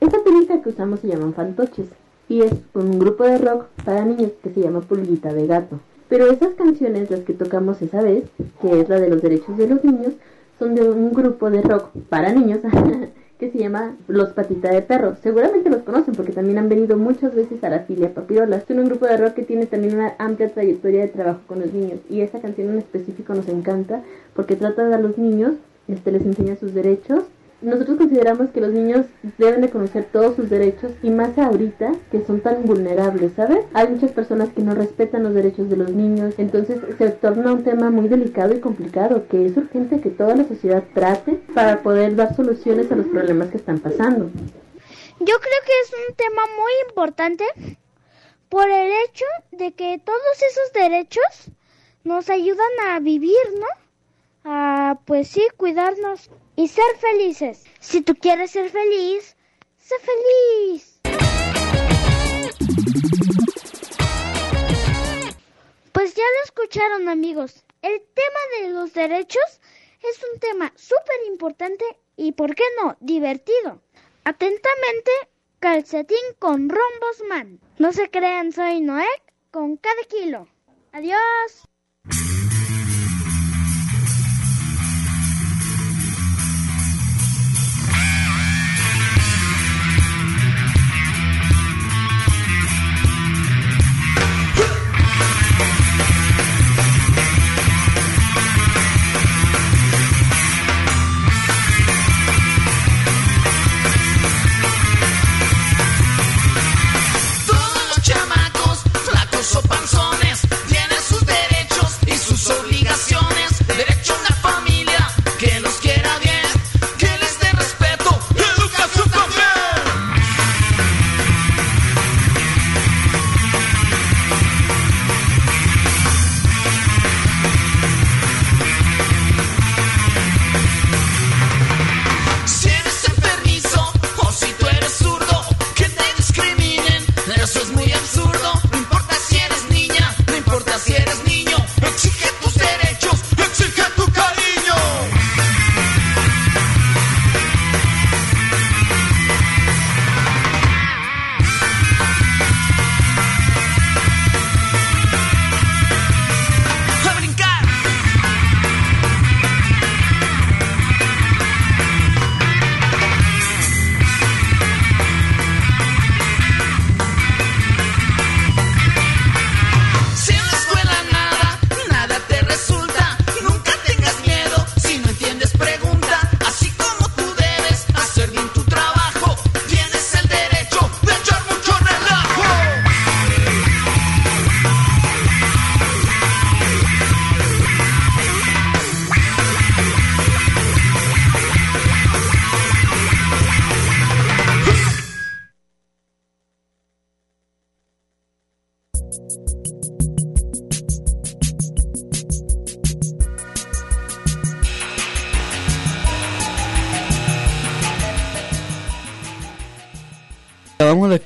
Esta 0.00 0.22
técnica 0.22 0.60
que 0.60 0.68
usamos 0.68 1.00
se 1.00 1.08
llaman 1.08 1.34
fantoches 1.34 1.88
y 2.28 2.42
es 2.42 2.52
un 2.74 2.98
grupo 2.98 3.24
de 3.24 3.38
rock 3.38 3.66
para 3.84 4.04
niños 4.04 4.32
que 4.42 4.52
se 4.52 4.60
llama 4.60 4.82
Pulguita 4.82 5.32
de 5.32 5.46
Gato. 5.46 5.80
Pero 6.08 6.30
esas 6.30 6.54
canciones, 6.54 7.10
las 7.10 7.20
que 7.20 7.32
tocamos 7.32 7.80
esa 7.82 8.02
vez, 8.02 8.24
que 8.60 8.80
es 8.80 8.88
la 8.88 9.00
de 9.00 9.08
los 9.08 9.22
derechos 9.22 9.56
de 9.56 9.68
los 9.68 9.82
niños, 9.82 10.14
son 10.58 10.74
de 10.74 10.88
un 10.88 11.12
grupo 11.12 11.50
de 11.50 11.62
rock 11.62 11.90
para 12.08 12.32
niños 12.32 12.60
que 13.38 13.50
se 13.50 13.58
llama 13.58 13.96
Los 14.08 14.30
Patita 14.30 14.70
de 14.70 14.82
Perro. 14.82 15.16
Seguramente 15.22 15.70
los 15.70 15.82
conocen 15.82 16.14
porque 16.14 16.32
también 16.32 16.58
han 16.58 16.68
venido 16.68 16.96
muchas 16.96 17.34
veces 17.34 17.62
a 17.62 17.70
la 17.70 17.80
filia 17.80 18.12
Papirolas. 18.12 18.64
Es 18.68 18.76
un 18.76 18.86
grupo 18.86 19.06
de 19.06 19.16
rock 19.16 19.34
que 19.34 19.42
tiene 19.44 19.66
también 19.66 19.94
una 19.94 20.14
amplia 20.18 20.48
trayectoria 20.48 21.02
de 21.02 21.08
trabajo 21.08 21.40
con 21.46 21.60
los 21.60 21.72
niños 21.72 22.00
y 22.10 22.22
esa 22.22 22.40
canción 22.40 22.70
en 22.70 22.78
específico 22.78 23.34
nos 23.34 23.48
encanta 23.48 24.02
porque 24.34 24.56
trata 24.56 24.86
de 24.86 24.94
a 24.94 24.98
los 24.98 25.18
niños, 25.18 25.52
este 25.86 26.10
les 26.10 26.22
enseña 26.22 26.56
sus 26.56 26.74
derechos 26.74 27.24
nosotros 27.60 27.98
consideramos 27.98 28.50
que 28.50 28.60
los 28.60 28.72
niños 28.72 29.06
deben 29.36 29.62
de 29.62 29.70
conocer 29.70 30.04
todos 30.12 30.36
sus 30.36 30.48
derechos 30.48 30.92
y 31.02 31.10
más 31.10 31.36
ahorita 31.36 31.92
que 32.10 32.24
son 32.24 32.40
tan 32.40 32.64
vulnerables, 32.64 33.32
¿sabes? 33.34 33.64
Hay 33.74 33.88
muchas 33.88 34.12
personas 34.12 34.50
que 34.50 34.62
no 34.62 34.74
respetan 34.74 35.24
los 35.24 35.34
derechos 35.34 35.68
de 35.68 35.76
los 35.76 35.90
niños, 35.90 36.34
entonces 36.38 36.78
se 36.96 37.10
torna 37.10 37.52
un 37.52 37.64
tema 37.64 37.90
muy 37.90 38.08
delicado 38.08 38.54
y 38.54 38.60
complicado 38.60 39.26
que 39.28 39.46
es 39.46 39.56
urgente 39.56 40.00
que 40.00 40.10
toda 40.10 40.36
la 40.36 40.44
sociedad 40.44 40.84
trate 40.94 41.40
para 41.54 41.82
poder 41.82 42.14
dar 42.14 42.34
soluciones 42.36 42.92
a 42.92 42.96
los 42.96 43.06
problemas 43.06 43.48
que 43.48 43.56
están 43.56 43.80
pasando. 43.80 44.30
Yo 45.20 45.34
creo 45.34 45.60
que 45.66 45.72
es 45.82 46.08
un 46.08 46.14
tema 46.14 46.42
muy 46.56 46.72
importante 46.88 47.44
por 48.48 48.70
el 48.70 48.92
hecho 49.04 49.24
de 49.50 49.72
que 49.72 50.00
todos 50.04 50.20
esos 50.36 50.72
derechos 50.72 51.50
nos 52.04 52.30
ayudan 52.30 52.70
a 52.88 53.00
vivir, 53.00 53.36
¿no? 53.58 53.66
A, 54.44 55.00
pues 55.04 55.28
sí, 55.28 55.42
cuidarnos 55.56 56.30
y 56.58 56.66
ser 56.66 56.96
felices. 56.98 57.64
Si 57.78 58.00
tú 58.00 58.16
quieres 58.16 58.50
ser 58.50 58.68
feliz, 58.68 59.36
sé 59.76 59.94
feliz. 60.00 61.00
Pues 65.92 66.14
ya 66.14 66.24
lo 66.24 66.44
escucharon 66.44 67.08
amigos. 67.08 67.64
El 67.80 68.00
tema 68.00 68.40
de 68.60 68.70
los 68.70 68.92
derechos 68.92 69.60
es 70.02 70.20
un 70.32 70.40
tema 70.40 70.72
súper 70.74 71.28
importante 71.28 71.84
y, 72.16 72.32
¿por 72.32 72.56
qué 72.56 72.64
no?, 72.82 72.96
divertido. 72.98 73.80
Atentamente, 74.24 75.12
calcetín 75.60 76.18
con 76.40 76.68
rombos 76.68 77.22
man. 77.28 77.60
No 77.78 77.92
se 77.92 78.10
crean, 78.10 78.50
soy 78.50 78.80
Noé 78.80 79.06
con 79.52 79.76
cada 79.76 80.02
kilo. 80.08 80.48
Adiós. 80.90 81.67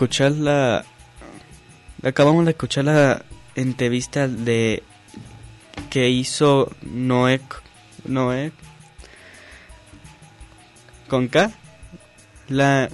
Escuchar 0.03 0.32
la 0.32 0.84
acabamos 2.03 2.44
de 2.44 2.50
escuchar 2.50 2.86
la 2.86 3.24
entrevista 3.55 4.26
de 4.26 4.82
que 5.90 6.11
hizo 6.11 6.72
Noé 6.82 7.40
Noé 8.05 8.50
con 11.07 11.28
K 11.28 11.53
la 12.48 12.88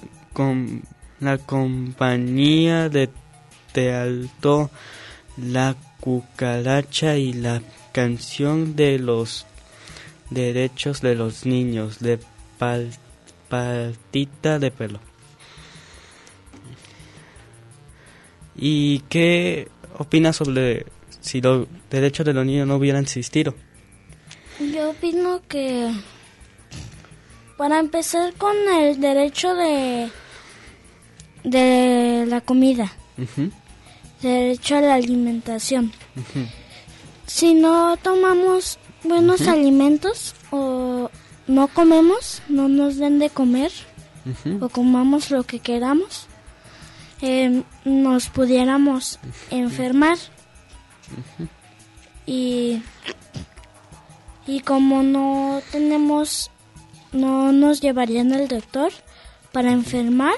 la 1.19 1.37
compañía 1.39 2.89
de 2.89 3.09
teatro 3.71 4.69
La 5.35 5.75
cucaracha 6.01 7.17
y 7.17 7.33
la 7.33 7.63
canción 7.91 8.75
de 8.75 8.99
los 8.99 9.47
derechos 10.29 11.01
de 11.01 11.15
los 11.15 11.47
niños 11.47 11.97
de 11.97 12.19
pal, 12.59 12.91
patita 13.49 14.59
de 14.59 14.69
pelo. 14.69 15.08
¿Y 18.61 18.99
qué 19.07 19.69
opinas 19.97 20.35
sobre 20.35 20.85
si 21.21 21.39
los 21.39 21.67
derechos 21.89 22.25
de 22.25 22.33
los 22.33 22.45
niños 22.45 22.67
no 22.67 22.75
hubieran 22.75 23.03
existido? 23.03 23.55
Yo 24.59 24.89
opino 24.89 25.41
que 25.47 25.89
para 27.57 27.79
empezar 27.79 28.33
con 28.33 28.55
el 28.69 28.99
derecho 28.99 29.55
de 29.55 30.09
de 31.43 32.25
la 32.27 32.41
comida, 32.41 32.91
derecho 34.21 34.75
a 34.75 34.81
la 34.81 34.95
alimentación. 34.95 35.93
Si 37.25 37.53
no 37.53 37.95
tomamos 37.97 38.77
buenos 39.03 39.47
alimentos 39.47 40.35
o 40.51 41.09
no 41.47 41.67
comemos, 41.69 42.41
no 42.49 42.67
nos 42.67 42.97
den 42.97 43.19
de 43.19 43.29
comer 43.29 43.71
o 44.59 44.67
comamos 44.67 45.31
lo 45.31 45.43
que 45.43 45.59
queramos, 45.59 46.27
eh, 47.21 47.63
nos 47.85 48.29
pudiéramos 48.29 49.19
enfermar. 49.49 50.17
Y 52.25 52.81
y 54.45 54.61
como 54.61 55.03
no 55.03 55.61
tenemos 55.71 56.49
no 57.11 57.51
nos 57.51 57.81
llevarían 57.81 58.33
al 58.33 58.47
doctor 58.47 58.91
para 59.51 59.71
enfermar 59.71 60.35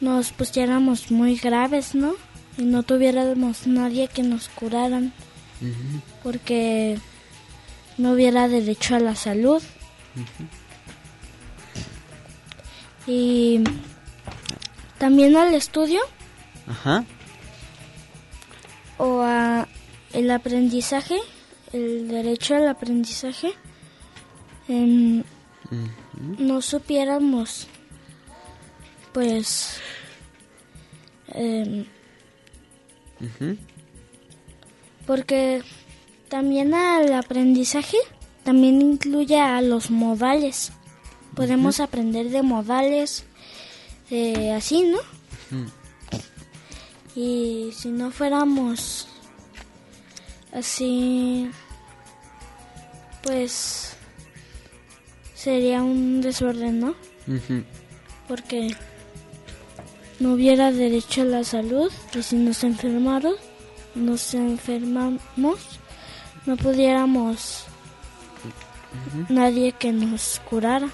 nos 0.00 0.32
pusiéramos 0.32 1.10
muy 1.10 1.36
graves 1.36 1.94
no 1.94 2.14
y 2.56 2.62
no 2.62 2.82
tuviéramos 2.82 3.66
nadie 3.66 4.08
que 4.08 4.22
nos 4.22 4.48
curaran 4.48 5.12
porque 6.22 6.98
no 7.98 8.12
hubiera 8.12 8.48
derecho 8.48 8.94
a 8.94 9.00
la 9.00 9.16
salud. 9.16 9.62
Y 13.06 13.60
también 14.98 15.36
al 15.36 15.54
estudio 15.54 16.00
Ajá. 16.66 17.04
o 18.98 19.22
a 19.22 19.68
el 20.12 20.30
aprendizaje, 20.30 21.18
el 21.72 22.08
derecho 22.08 22.56
al 22.56 22.68
aprendizaje, 22.68 23.52
em, 24.68 25.22
no 26.38 26.62
supiéramos, 26.62 27.68
pues, 29.12 29.80
em, 31.28 31.84
porque 35.06 35.62
también 36.28 36.74
al 36.74 37.12
aprendizaje 37.12 37.96
también 38.44 38.80
incluye 38.80 39.38
a 39.40 39.60
los 39.60 39.90
modales. 39.90 40.72
Podemos 41.34 41.80
aprender 41.80 42.30
de 42.30 42.42
modales, 42.42 43.24
de 44.10 44.52
así, 44.52 44.82
¿no? 44.82 44.98
Y 47.14 47.70
si 47.72 47.88
no 47.88 48.10
fuéramos 48.10 49.08
así, 50.52 51.50
pues 53.22 53.96
sería 55.34 55.82
un 55.82 56.20
desorden, 56.20 56.80
¿no? 56.80 56.94
Porque 58.26 58.74
no 60.20 60.32
hubiera 60.34 60.72
derecho 60.72 61.22
a 61.22 61.26
la 61.26 61.44
salud 61.44 61.92
y 62.14 62.22
si 62.22 62.36
nos 62.36 62.64
enfermaron, 62.64 63.34
nos 63.94 64.34
enfermamos, 64.34 65.20
no 66.46 66.56
pudiéramos 66.56 67.64
nadie 69.28 69.72
que 69.72 69.92
nos 69.92 70.40
curara. 70.48 70.88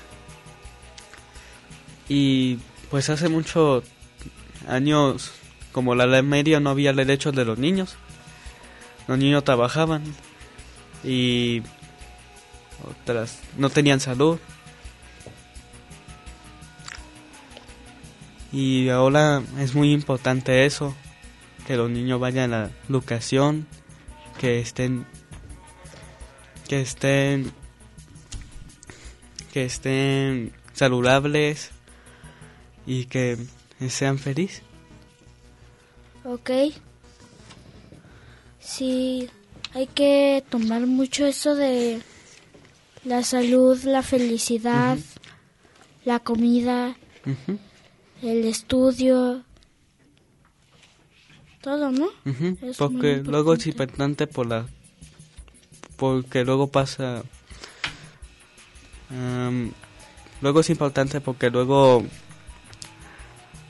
Y 2.09 2.59
pues 2.95 3.11
hace 3.11 3.29
muchos 3.29 3.83
años, 4.69 5.33
como 5.73 5.97
la 5.97 6.07
ley 6.07 6.23
media, 6.23 6.61
no 6.61 6.71
había 6.71 6.93
derechos 6.93 7.35
de 7.35 7.45
los 7.45 7.59
niños. 7.59 7.97
Los 9.09 9.19
niños 9.19 9.43
trabajaban 9.43 10.05
y 11.03 11.63
otras 12.89 13.41
no 13.59 13.69
tenían 13.69 13.99
salud. 13.99 14.39
Y 18.53 18.91
ahora 18.91 19.43
es 19.59 19.75
muy 19.75 19.91
importante 19.91 20.65
eso, 20.65 20.95
que 21.67 21.77
los 21.77 21.91
niños 21.91 22.21
vayan 22.21 22.53
a 22.55 22.59
la 22.61 22.71
educación, 22.89 23.67
que 24.39 24.61
estén 24.61 25.05
que 26.69 26.81
estén 26.81 27.53
que 29.53 29.65
estén 29.65 30.53
saludables 30.75 31.73
y 32.87 33.07
que 33.07 33.39
sean 33.89 34.18
felices. 34.18 34.62
Ok. 36.24 36.51
Sí, 38.61 39.28
hay 39.74 39.87
que 39.87 40.43
tomar 40.49 40.87
mucho 40.87 41.26
eso 41.26 41.55
de 41.55 42.01
la 43.05 43.22
salud, 43.22 43.78
la 43.85 44.03
felicidad, 44.03 44.99
la 46.05 46.18
comida, 46.20 46.97
el 48.22 48.45
estudio, 48.45 49.45
todo, 51.61 51.91
¿no? 51.91 52.09
Porque 52.78 53.22
luego 53.24 53.55
es 53.55 53.66
importante 53.66 54.26
por 54.26 54.47
la 54.47 54.66
porque 55.97 56.45
luego 56.45 56.66
pasa 56.66 57.22
am, 59.11 59.72
luego 60.41 60.61
es 60.61 60.70
importante 60.70 61.20
porque 61.20 61.51
luego 61.51 62.03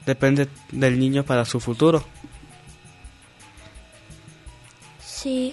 depende 0.06 0.48
del 0.72 0.98
niño 0.98 1.24
para 1.24 1.44
su 1.44 1.60
futuro. 1.60 2.04
Sí, 5.04 5.52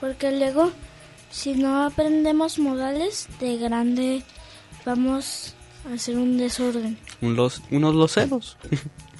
porque 0.00 0.30
luego 0.32 0.72
si 1.30 1.54
no 1.54 1.84
aprendemos 1.84 2.58
modales 2.58 3.28
de 3.40 3.56
grande 3.58 4.22
vamos 4.84 5.54
a 5.88 5.94
hacer 5.94 6.16
un 6.16 6.36
desorden. 6.38 6.98
Un 7.20 7.36
los, 7.36 7.62
unos 7.70 7.94
loseros. 7.94 8.56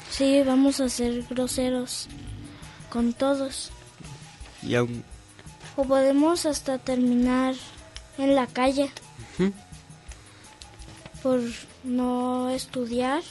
Sí, 0.09 0.41
vamos 0.47 0.79
a 0.79 0.89
ser 0.89 1.25
groseros 1.29 2.07
con 2.91 3.13
todos. 3.13 3.73
y 4.63 4.77
aún 4.77 5.03
O 5.75 5.83
podemos 5.85 6.47
hasta 6.47 6.79
terminar 6.79 7.55
en 8.17 8.37
la 8.37 8.47
calle 8.47 8.89
por 11.25 11.41
no 11.83 12.51
estudiar 12.51 13.23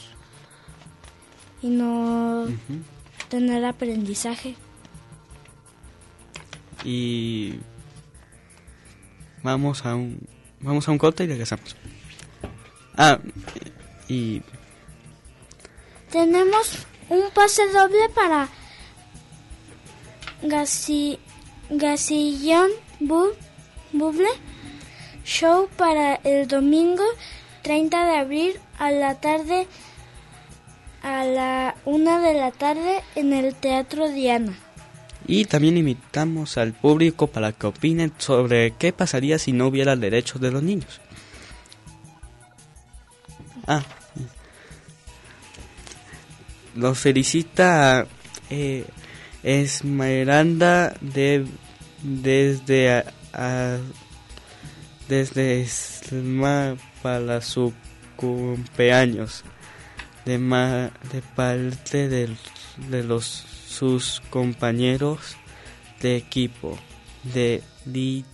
y 1.66 1.70
no 1.70 2.46
tener 3.28 3.64
aprendizaje. 3.64 4.54
y 6.84 7.54
vamos 9.42 9.84
a 9.84 9.94
un 9.94 10.20
vamos 10.60 10.86
a 10.88 10.92
un 10.92 10.98
corte 10.98 11.24
y 11.24 11.26
regresamos. 11.26 11.76
Ah, 12.96 13.18
y 14.08 14.42
Tenemos 16.10 16.86
un 17.10 17.30
pase 17.34 17.62
doble 17.72 18.08
para 18.14 18.48
Gasi, 20.42 21.18
Gasillón 21.70 22.70
Bu- 23.00 23.34
Buble 23.92 24.28
Show 25.24 25.68
para 25.76 26.14
el 26.16 26.46
domingo 26.46 27.02
30 27.62 28.06
de 28.06 28.16
abril 28.18 28.60
a 28.78 28.90
la 28.92 29.20
tarde 29.20 29.66
a 31.06 31.24
la 31.24 31.76
una 31.84 32.18
de 32.20 32.34
la 32.34 32.50
tarde 32.50 33.00
en 33.14 33.32
el 33.32 33.54
Teatro 33.54 34.08
Diana. 34.08 34.58
Y 35.28 35.44
también 35.44 35.76
invitamos 35.76 36.58
al 36.58 36.72
público 36.72 37.28
para 37.28 37.52
que 37.52 37.68
opinen 37.68 38.12
sobre 38.18 38.72
qué 38.72 38.92
pasaría 38.92 39.38
si 39.38 39.52
no 39.52 39.68
hubiera 39.68 39.94
derechos 39.94 40.40
de 40.40 40.50
los 40.50 40.64
niños. 40.64 41.00
Ah, 43.68 43.84
los 46.74 46.98
felicita 46.98 48.06
eh, 48.50 48.84
Esmeralda 49.44 50.94
de, 51.00 51.46
desde 52.02 53.04
a, 53.32 53.78
desde 55.08 55.60
Esma 55.60 56.76
para 57.00 57.40
su 57.40 57.72
cumpleaños 58.16 59.44
de, 60.26 60.38
ma 60.38 60.90
de 61.12 61.22
parte 61.22 62.08
del, 62.08 62.36
de 62.90 63.02
los, 63.02 63.24
sus 63.24 64.20
compañeros 64.28 65.36
de 66.02 66.16
equipo, 66.16 66.76
de, 67.22 67.62
li 67.86 68.24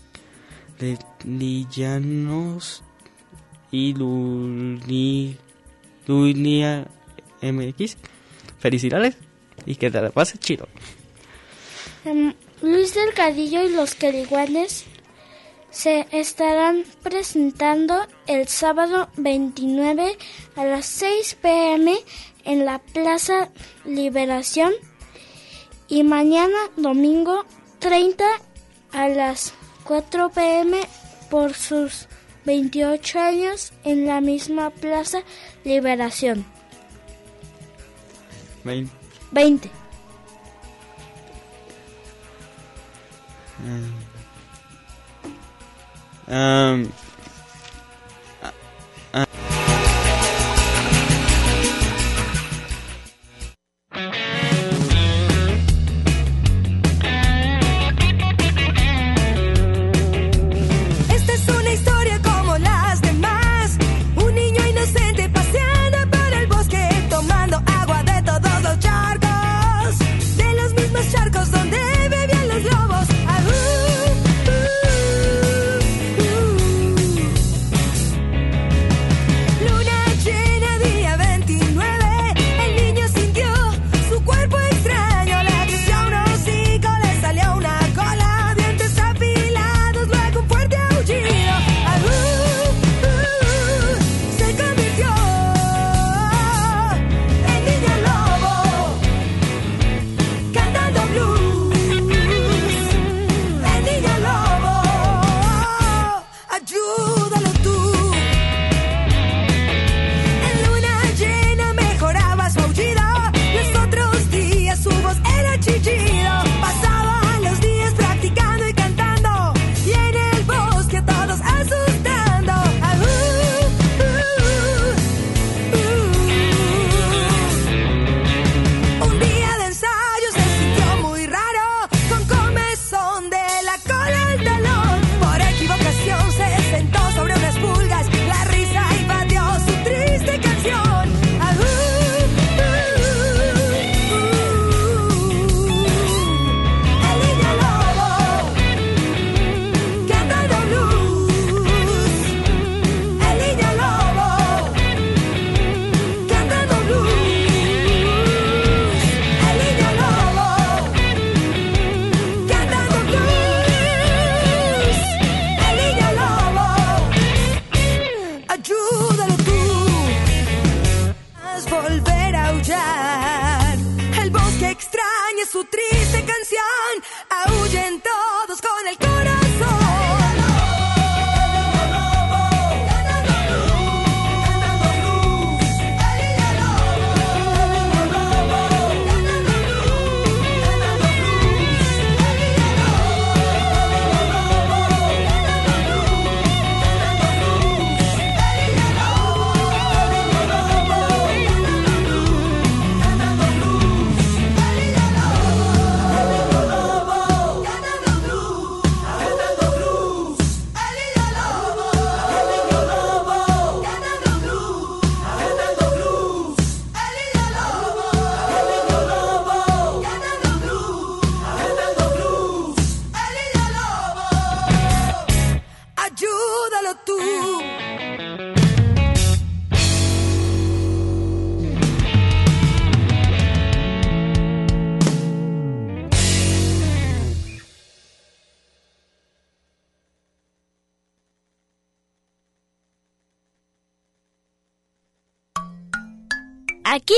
de 0.80 0.98
Lillanos 1.24 2.82
y 3.70 3.94
Luni, 3.94 5.36
Lunia 6.06 6.88
MX. 7.40 7.96
Felicidades 8.58 9.16
y 9.66 9.76
que 9.76 9.90
te 9.90 10.00
la 10.00 10.10
pases 10.10 10.40
chido. 10.40 10.68
Um, 12.04 12.32
Luis 12.62 12.94
Delgadillo 12.94 13.62
y 13.64 13.68
los 13.70 13.94
Queriguanes 13.94 14.86
se 15.72 16.06
estarán 16.12 16.84
presentando 17.02 18.06
el 18.26 18.46
sábado 18.46 19.08
29 19.16 20.18
a 20.54 20.64
las 20.66 20.84
6 20.86 21.38
pm 21.40 21.96
en 22.44 22.66
la 22.66 22.78
Plaza 22.78 23.48
Liberación 23.84 24.72
y 25.88 26.04
mañana 26.04 26.58
domingo 26.76 27.46
30 27.78 28.24
a 28.92 29.08
las 29.08 29.54
4 29.84 30.28
pm 30.30 30.78
por 31.30 31.54
sus 31.54 32.06
28 32.44 33.18
años 33.18 33.72
en 33.82 34.06
la 34.06 34.20
misma 34.20 34.70
Plaza 34.70 35.22
Liberación. 35.64 36.44
20. 38.64 38.92
20. 39.32 39.70
Mm. 43.58 44.01
Um, 46.28 46.92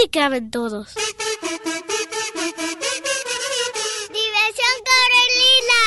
caben 0.09 0.50
todos. 0.50 0.94
¡Diversión 4.11 4.76
Corelina! 4.88 5.82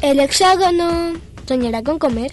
El 0.00 0.20
hexágono. 0.20 1.14
¿Soñará 1.46 1.82
con 1.82 1.98
comer? 1.98 2.32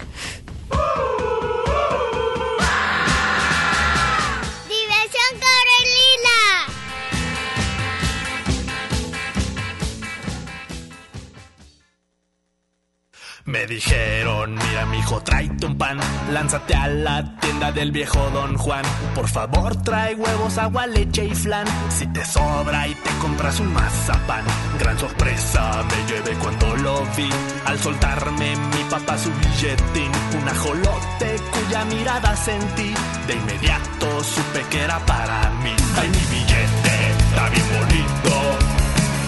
Me 13.46 13.66
dijeron, 13.66 14.54
mira 14.54 14.86
mijo, 14.86 15.20
tráete 15.24 15.66
un 15.66 15.76
pan, 15.76 16.00
lánzate 16.32 16.76
a 16.76 16.88
la 16.88 17.40
tienda 17.40 17.72
del 17.72 17.92
viejo 17.92 18.20
Don 18.30 18.56
Juan. 18.56 18.84
Por 19.16 19.28
favor, 19.28 19.76
trae 19.82 20.14
huevos, 20.14 20.60
agua, 20.60 20.86
leche 20.86 21.26
y 21.26 21.34
flan. 21.34 21.66
Si 21.90 22.06
te 22.08 22.24
sobra 22.24 22.88
y 22.88 22.94
te 22.94 23.10
compras 23.20 23.60
un 23.60 23.74
mazapán. 23.74 24.46
Gran 24.80 24.98
sorpresa 25.00 25.84
me 25.90 26.14
llevé 26.14 26.38
cuando 26.38 26.76
lo 26.78 27.04
vi. 27.18 27.30
Al 27.66 27.80
soltarme 27.80 28.56
mi 28.56 28.84
papá 28.90 29.18
su 29.18 29.32
billetín, 29.32 30.12
un 30.40 30.48
ajolote 30.48 31.36
cuya 31.52 31.84
mirada 31.86 32.36
sentí. 32.36 32.94
De 33.26 33.34
inmediato 33.34 34.24
supe 34.24 34.64
que 34.70 34.82
era 34.82 35.00
para 35.00 35.50
mí. 35.64 35.74
Ay, 36.00 36.10
mi 36.10 36.38
billete, 36.38 37.12
está 37.18 37.50
bien 37.50 37.66
bonito. 37.80 38.32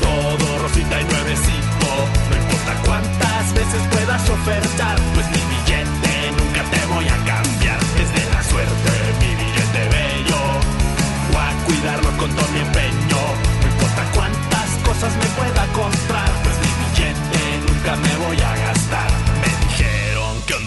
Todo 0.02 0.60
rosita 0.60 1.02
y 1.02 1.04
nuevecito, 1.04 1.88
no 2.30 2.38
importa 2.38 2.82
cuánto 2.86 3.23
puedas 3.62 4.30
ofertar, 4.30 4.98
pues 5.14 5.26
mi 5.28 5.42
billete 5.54 6.32
nunca 6.38 6.64
te 6.72 6.86
voy 6.94 7.06
a 7.06 7.18
cambiar. 7.26 7.80
Es 8.02 8.10
de 8.14 8.32
la 8.32 8.44
suerte 8.44 8.92
mi 9.20 9.36
billete 9.36 9.84
bello. 9.90 10.42
Voy 11.32 11.42
a 11.42 11.66
cuidarlo 11.66 12.18
con 12.18 12.30
todo 12.36 12.48
mi 12.50 12.60
empeño. 12.60 13.22
No 13.62 13.68
importa 13.68 14.04
cuántas 14.14 14.70
cosas 14.86 15.16
me 15.18 15.26
pueda 15.38 15.66
comprar, 15.74 16.32
pues 16.44 16.56
mi 16.64 16.72
billete 16.84 17.42
nunca 17.68 17.96
me 17.96 18.26
voy 18.26 18.38
a 18.42 18.56
gastar. 18.68 19.23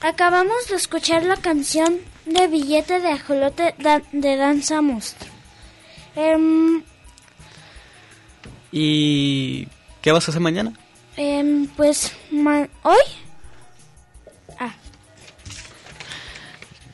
Acabamos 0.00 0.68
de 0.68 0.76
escuchar 0.76 1.24
la 1.24 1.36
canción 1.36 1.98
de 2.26 2.46
Billete 2.48 3.00
de 3.00 3.08
Ajolote 3.08 3.74
de 4.12 4.36
Danza 4.36 4.80
Monstruo. 4.82 5.30
Em, 6.14 6.82
¿Y 8.72 9.66
qué 10.02 10.12
vas 10.12 10.28
a 10.28 10.30
hacer 10.30 10.40
mañana? 10.40 10.72
em, 11.16 11.66
pues, 11.68 12.12
ma- 12.30 12.68
¿hoy? 12.82 13.00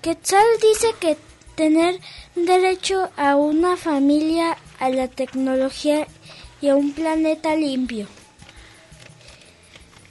Quetzal 0.02 0.44
dice 0.60 0.88
que 0.98 1.16
tener 1.54 2.00
derecho 2.34 3.10
a 3.16 3.36
una 3.36 3.76
familia, 3.76 4.58
a 4.80 4.90
la 4.90 5.06
tecnología 5.06 6.08
y 6.60 6.70
a 6.70 6.74
un 6.74 6.92
planeta 6.92 7.54
limpio. 7.54 8.08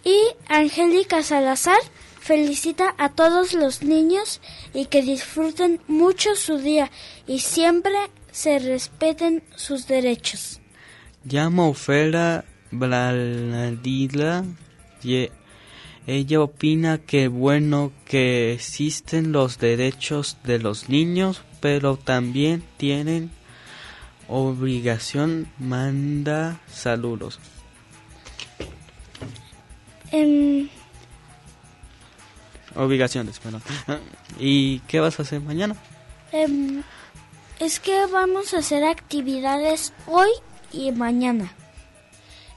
Y 0.05 0.17
Angélica 0.47 1.23
Salazar 1.23 1.79
felicita 2.21 2.95
a 2.97 3.09
todos 3.09 3.53
los 3.53 3.83
niños 3.83 4.39
y 4.73 4.85
que 4.85 5.01
disfruten 5.01 5.81
mucho 5.89 6.37
su 6.37 6.57
día 6.57 6.89
y 7.27 7.39
siempre 7.39 7.93
se 8.31 8.59
respeten 8.59 9.43
sus 9.57 9.87
derechos. 9.87 10.61
Ella 16.07 16.41
opina 16.41 16.97
que 16.97 17.27
bueno 17.27 17.91
que 18.05 18.53
existen 18.53 19.31
los 19.31 19.59
derechos 19.59 20.37
de 20.43 20.59
los 20.59 20.89
niños, 20.89 21.41
pero 21.59 21.97
también 21.97 22.63
tienen 22.77 23.31
obligación 24.27 25.47
manda 25.59 26.59
saludos. 26.67 27.39
Em, 30.11 30.69
Obligaciones, 32.75 33.39
perdón. 33.39 33.61
¿Y 34.39 34.79
qué 34.81 34.99
vas 35.01 35.19
a 35.19 35.23
hacer 35.23 35.41
mañana? 35.41 35.75
em, 36.31 36.83
es 37.59 37.79
que 37.81 38.05
vamos 38.05 38.53
a 38.53 38.59
hacer 38.59 38.83
actividades 38.85 39.91
hoy 40.07 40.29
y 40.71 40.91
mañana. 40.91 41.51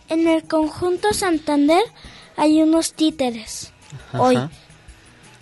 En 0.09 0.29
el 0.29 0.45
conjunto 0.45 1.13
Santander 1.13 1.83
hay 2.37 2.63
unos 2.63 2.95
títeres. 2.95 3.73
Hoy. 4.13 4.39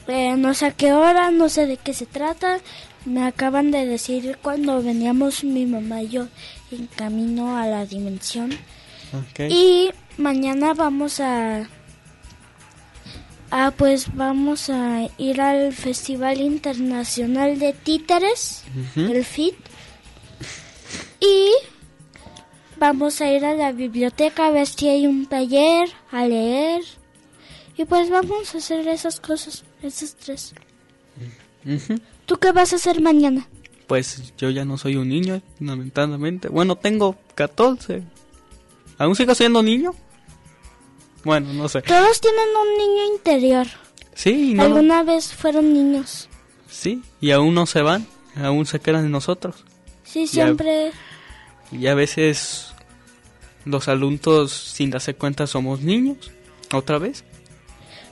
Eh, 0.08 0.36
no 0.36 0.52
sé 0.54 0.66
a 0.66 0.70
qué 0.72 0.92
hora, 0.92 1.30
no 1.30 1.48
sé 1.48 1.66
de 1.66 1.76
qué 1.76 1.94
se 1.94 2.06
trata. 2.06 2.58
Me 3.04 3.24
acaban 3.24 3.70
de 3.70 3.86
decir 3.86 4.38
cuando 4.42 4.82
veníamos 4.82 5.44
mi 5.44 5.66
mamá 5.66 6.02
y 6.02 6.08
yo 6.08 6.28
en 6.70 6.86
camino 6.86 7.56
a 7.56 7.66
la 7.66 7.86
dimensión. 7.86 8.50
Y 9.38 9.90
mañana 10.16 10.74
vamos 10.74 11.20
a... 11.20 11.68
Ah, 13.50 13.72
pues 13.76 14.14
vamos 14.14 14.70
a 14.70 15.08
ir 15.18 15.40
al 15.42 15.74
Festival 15.74 16.40
Internacional 16.40 17.58
de 17.58 17.74
Títeres, 17.74 18.64
el 18.96 19.24
FIT. 19.24 19.54
Y 21.20 21.50
vamos 22.82 23.20
a 23.20 23.30
ir 23.30 23.44
a 23.44 23.54
la 23.54 23.70
biblioteca 23.70 24.48
a 24.48 24.50
ver 24.50 24.66
si 24.66 24.88
hay 24.88 25.06
un 25.06 25.26
taller, 25.26 25.88
a 26.10 26.26
leer. 26.26 26.82
Y 27.76 27.84
pues 27.84 28.10
vamos 28.10 28.52
a 28.56 28.58
hacer 28.58 28.88
esas 28.88 29.20
cosas, 29.20 29.62
esas 29.84 30.16
tres. 30.16 30.52
¿Tú 32.26 32.38
qué 32.38 32.50
vas 32.50 32.72
a 32.72 32.76
hacer 32.76 33.00
mañana? 33.00 33.46
Pues 33.86 34.34
yo 34.36 34.50
ya 34.50 34.64
no 34.64 34.78
soy 34.78 34.96
un 34.96 35.08
niño, 35.08 35.40
lamentablemente. 35.60 36.48
Bueno, 36.48 36.74
tengo 36.74 37.16
14. 37.36 38.02
¿Aún 38.98 39.14
sigo 39.14 39.36
siendo 39.36 39.62
niño? 39.62 39.94
Bueno, 41.22 41.52
no 41.52 41.68
sé. 41.68 41.82
Todos 41.82 42.20
tienen 42.20 42.48
un 42.62 42.78
niño 42.78 43.14
interior. 43.14 43.66
Sí, 44.14 44.54
no, 44.54 44.64
Alguna 44.64 45.04
vez 45.04 45.32
fueron 45.32 45.72
niños. 45.72 46.28
sí, 46.68 47.00
y 47.20 47.30
aún 47.30 47.54
no 47.54 47.64
se 47.66 47.80
van, 47.82 48.08
aún 48.34 48.66
se 48.66 48.80
quedan 48.80 49.04
en 49.04 49.12
nosotros. 49.12 49.64
Sí, 50.02 50.26
siempre. 50.26 50.90
Y 51.70 51.86
a 51.86 51.94
veces 51.94 52.71
los 53.64 53.88
adultos, 53.88 54.52
sin 54.52 54.90
darse 54.90 55.14
cuenta, 55.14 55.46
somos 55.46 55.80
niños. 55.80 56.30
¿Otra 56.72 56.98
vez? 56.98 57.24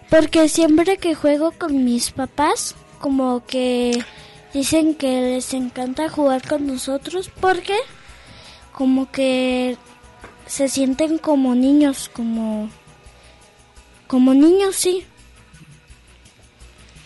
Porque 0.09 0.49
siempre 0.49 0.97
que 0.99 1.15
juego 1.15 1.53
con 1.53 1.85
mis 1.85 2.11
papás, 2.11 2.75
como 3.01 3.45
que 3.47 4.05
dicen 4.53 4.95
que 4.95 5.21
les 5.21 5.55
encanta 5.55 6.09
jugar 6.09 6.47
con 6.47 6.67
nosotros 6.67 7.31
porque 7.41 7.77
como 8.73 9.11
que 9.11 9.77
se 10.47 10.69
sienten 10.69 11.19
como 11.19 11.55
niños, 11.55 12.11
como 12.13 12.69
como 14.07 14.35
niños, 14.35 14.75
sí. 14.75 15.07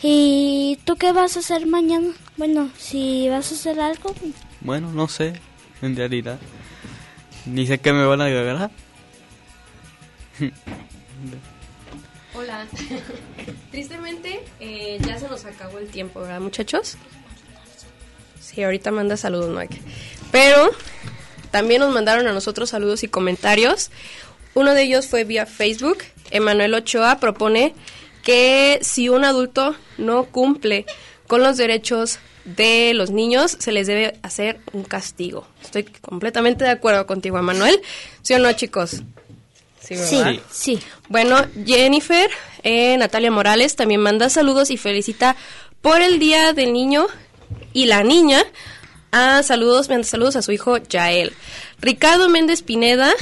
¿Y 0.03 0.79
tú 0.85 0.97
qué 0.97 1.13
vas 1.13 1.37
a 1.37 1.41
hacer 1.41 1.67
mañana? 1.67 2.09
Bueno, 2.37 2.71
si 2.79 3.29
vas 3.29 3.53
a 3.53 3.55
hacer 3.55 3.81
algo, 3.81 4.15
Bueno, 4.61 4.91
no 4.93 5.09
sé, 5.09 5.35
en 5.83 5.95
realidad. 5.95 6.39
Ni 7.47 7.67
sé 7.67 7.79
qué 7.79 7.93
me 7.93 8.05
van 8.07 8.21
a 8.21 8.27
agarrar. 8.27 8.71
Hola. 12.35 12.67
Tristemente, 13.71 14.41
eh, 14.61 14.99
ya 15.07 15.19
se 15.19 15.29
nos 15.29 15.45
acabó 15.45 15.79
el 15.79 15.89
tiempo, 15.89 16.21
¿verdad, 16.21 16.41
muchachos? 16.41 16.97
Sí, 18.41 18.63
ahorita 18.63 18.91
manda 18.91 19.17
saludos, 19.17 19.55
Mike. 19.55 19.81
Pero 20.31 20.71
también 21.51 21.81
nos 21.81 21.93
mandaron 21.93 22.27
a 22.27 22.33
nosotros 22.33 22.71
saludos 22.71 23.03
y 23.03 23.09
comentarios. 23.09 23.91
Uno 24.55 24.75
de 24.75 24.83
ellos 24.83 25.07
fue 25.07 25.25
vía 25.25 25.47
Facebook. 25.47 25.99
Emanuel 26.31 26.75
Ochoa 26.75 27.19
propone 27.21 27.75
que 28.23 28.79
si 28.83 29.09
un 29.09 29.25
adulto 29.25 29.77
no 29.99 30.25
cumple 30.25 30.87
con 31.27 31.43
los 31.43 31.57
derechos 31.57 32.19
de 32.45 32.93
los 32.95 33.11
niños 33.11 33.57
se 33.59 33.73
les 33.73 33.87
debe 33.87 34.19
hacer 34.23 34.61
un 34.73 34.85
castigo. 34.85 35.47
Estoy 35.63 35.85
completamente 35.85 36.65
de 36.65 36.71
acuerdo 36.71 37.07
contigo, 37.07 37.41
Manuel. 37.43 37.81
¿Sí 38.23 38.35
o 38.35 38.39
no, 38.39 38.53
chicos? 38.53 39.03
Sí, 39.81 39.97
¿verdad? 39.97 40.35
Sí. 40.51 40.79
Bueno, 41.09 41.37
Jennifer, 41.65 42.31
eh, 42.63 42.97
Natalia 42.97 43.31
Morales 43.31 43.77
también 43.77 44.01
manda 44.01 44.31
saludos 44.31 44.71
y 44.71 44.77
felicita 44.77 45.37
por 45.83 46.01
el 46.01 46.19
Día 46.19 46.53
del 46.53 46.73
Niño 46.73 47.07
y 47.73 47.87
la 47.87 48.03
Niña. 48.03 48.43
Ah, 49.13 49.43
saludos, 49.43 49.89
manda 49.89 50.05
saludos 50.05 50.37
a 50.37 50.43
su 50.43 50.53
hijo 50.53 50.79
Yael. 50.79 51.33
Ricardo 51.81 52.29
Méndez 52.29 52.63
Pineda 52.63 53.13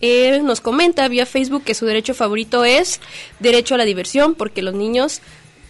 eh, 0.00 0.40
nos 0.42 0.60
comenta 0.60 1.06
vía 1.08 1.26
Facebook 1.26 1.64
que 1.64 1.74
su 1.74 1.86
derecho 1.86 2.14
favorito 2.14 2.64
es 2.64 3.00
derecho 3.38 3.74
a 3.74 3.78
la 3.78 3.84
diversión 3.84 4.34
porque 4.34 4.62
los 4.62 4.74
niños 4.74 5.20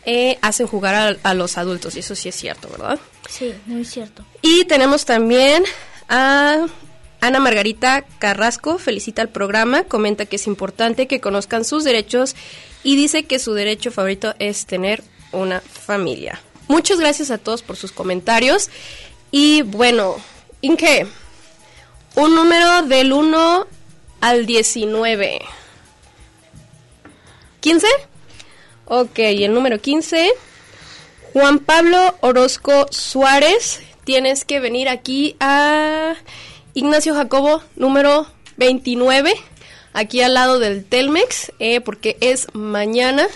eh, 0.05 0.39
hacen 0.43 0.67
jugar 0.67 0.95
a, 0.95 1.31
a 1.31 1.35
los 1.35 1.59
adultos 1.59 1.97
y 1.97 2.01
eso 2.01 2.15
sí 2.15 2.29
es 2.29 2.35
cierto, 2.35 2.69
¿verdad? 2.69 2.99
Sí, 3.29 3.55
muy 3.67 3.85
cierto. 3.85 4.25
Y 4.43 4.65
tenemos 4.65 5.05
también 5.05 5.65
a 6.09 6.67
Ana 7.21 7.39
Margarita 7.39 8.05
Carrasco, 8.19 8.79
felicita 8.79 9.23
al 9.23 9.29
programa, 9.29 9.85
comenta 9.85 10.27
que 10.27 10.37
es 10.37 10.47
importante 10.49 11.07
que 11.07 11.21
conozcan 11.21 11.65
sus 11.65 11.85
derechos 11.85 12.35
y 12.83 12.97
dice 12.97 13.25
que 13.25 13.39
su 13.39 13.55
derecho 13.55 13.93
favorito 13.93 14.35
es 14.41 14.67
tener 14.67 15.05
una 15.31 15.61
familia. 15.61 16.41
Muchas 16.69 16.99
gracias 16.99 17.31
a 17.31 17.39
todos 17.39 17.63
por 17.63 17.77
sus 17.77 17.93
comentarios. 17.93 18.71
Y 19.31 19.63
bueno, 19.63 20.17
Inke, 20.63 21.07
un 22.17 22.35
número 22.35 22.83
del 22.83 23.13
1 23.13 23.67
al 24.21 24.47
19. 24.47 25.41
¿15? 27.63 27.85
Ok, 28.87 29.19
el 29.19 29.55
número 29.55 29.81
15. 29.81 30.31
Juan 31.33 31.61
Pablo 31.61 32.15
Orozco 32.21 32.87
Suárez, 32.91 33.81
tienes 34.05 34.45
que 34.45 34.61
venir 34.61 34.89
aquí 34.89 35.37
a 35.41 36.15
Ignacio 36.75 37.15
Jacobo, 37.15 37.63
número 37.75 38.27
29, 38.59 39.33
aquí 39.95 40.21
al 40.21 40.35
lado 40.35 40.59
del 40.59 40.85
Telmex, 40.85 41.53
eh, 41.59 41.81
porque 41.81 42.19
es 42.21 42.49
mañana 42.53 43.27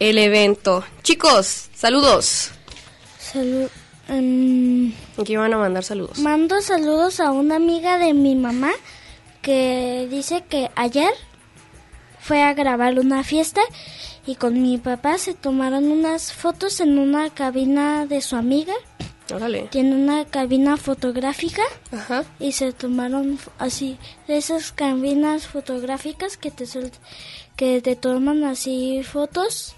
el 0.00 0.18
evento. 0.18 0.84
Chicos, 1.02 1.68
saludos. 1.74 2.50
Salud. 3.20 3.68
em, 4.08 4.92
Aquí 5.16 5.36
van 5.36 5.52
a 5.54 5.58
mandar 5.58 5.84
saludos. 5.84 6.18
mando 6.18 6.60
saludos 6.60 7.20
a 7.20 7.30
una 7.30 7.54
amiga 7.56 7.98
de 7.98 8.14
mi 8.14 8.34
mamá 8.34 8.72
que 9.42 10.08
dice 10.10 10.42
que 10.48 10.70
ayer 10.74 11.12
fue 12.20 12.42
a 12.42 12.52
grabar 12.54 12.98
una 12.98 13.22
fiesta 13.22 13.60
y 14.26 14.36
con 14.36 14.62
mi 14.62 14.78
papá 14.78 15.18
se 15.18 15.34
tomaron 15.34 15.90
unas 15.90 16.32
fotos 16.32 16.80
en 16.80 16.98
una 16.98 17.30
cabina 17.30 18.06
de 18.06 18.20
su 18.20 18.36
amiga. 18.36 18.74
Órale. 19.32 19.68
Tiene 19.70 19.94
una 19.94 20.24
cabina 20.24 20.76
fotográfica 20.76 21.62
Ajá. 21.90 22.24
y 22.38 22.52
se 22.52 22.72
tomaron 22.72 23.38
así 23.58 23.96
de 24.28 24.36
esas 24.36 24.72
cabinas 24.72 25.46
fotográficas 25.46 26.36
que 26.36 26.50
te 26.50 26.66
que 27.56 27.80
te 27.80 27.96
toman 27.96 28.44
así 28.44 29.02
fotos 29.02 29.74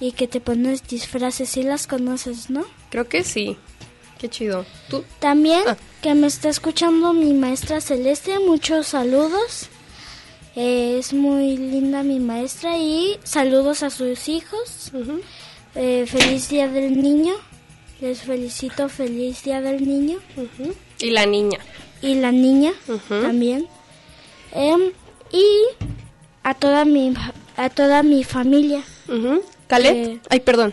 y 0.00 0.12
que 0.12 0.26
te 0.26 0.40
pones 0.40 0.86
disfraces 0.86 1.50
si 1.50 1.62
las 1.62 1.86
conoces, 1.86 2.50
¿no? 2.50 2.64
Creo 2.90 3.08
que 3.08 3.22
sí. 3.22 3.56
Qué 4.18 4.28
chido. 4.30 4.64
¿Tú? 4.88 5.04
También 5.18 5.62
que 6.00 6.14
me 6.14 6.26
está 6.26 6.48
escuchando 6.48 7.12
mi 7.12 7.34
maestra 7.34 7.80
Celeste, 7.80 8.38
muchos 8.38 8.88
saludos. 8.88 9.68
Eh, 10.56 10.96
es 10.98 11.12
muy 11.12 11.58
linda 11.58 12.02
mi 12.02 12.18
maestra 12.18 12.78
y 12.78 13.18
saludos 13.24 13.82
a 13.82 13.90
sus 13.90 14.26
hijos. 14.28 14.90
Eh, 15.74 16.06
feliz 16.06 16.48
día 16.48 16.66
del 16.66 17.02
niño. 17.02 17.34
Les 18.00 18.22
felicito, 18.22 18.88
feliz 18.88 19.42
día 19.44 19.60
del 19.60 19.86
niño. 19.86 20.18
Y 20.98 21.10
la 21.10 21.26
niña. 21.26 21.58
Y 22.00 22.14
la 22.14 22.32
niña 22.32 22.72
también. 23.08 23.66
Em, 24.52 24.92
y 25.30 25.46
a 26.42 26.54
toda 26.54 26.86
mi 26.86 27.12
a 27.58 27.68
toda 27.68 28.02
mi 28.02 28.24
familia. 28.24 28.82
¿Calet? 29.66 29.94
Eh, 29.94 30.20
Ay, 30.30 30.40
perdón. 30.40 30.72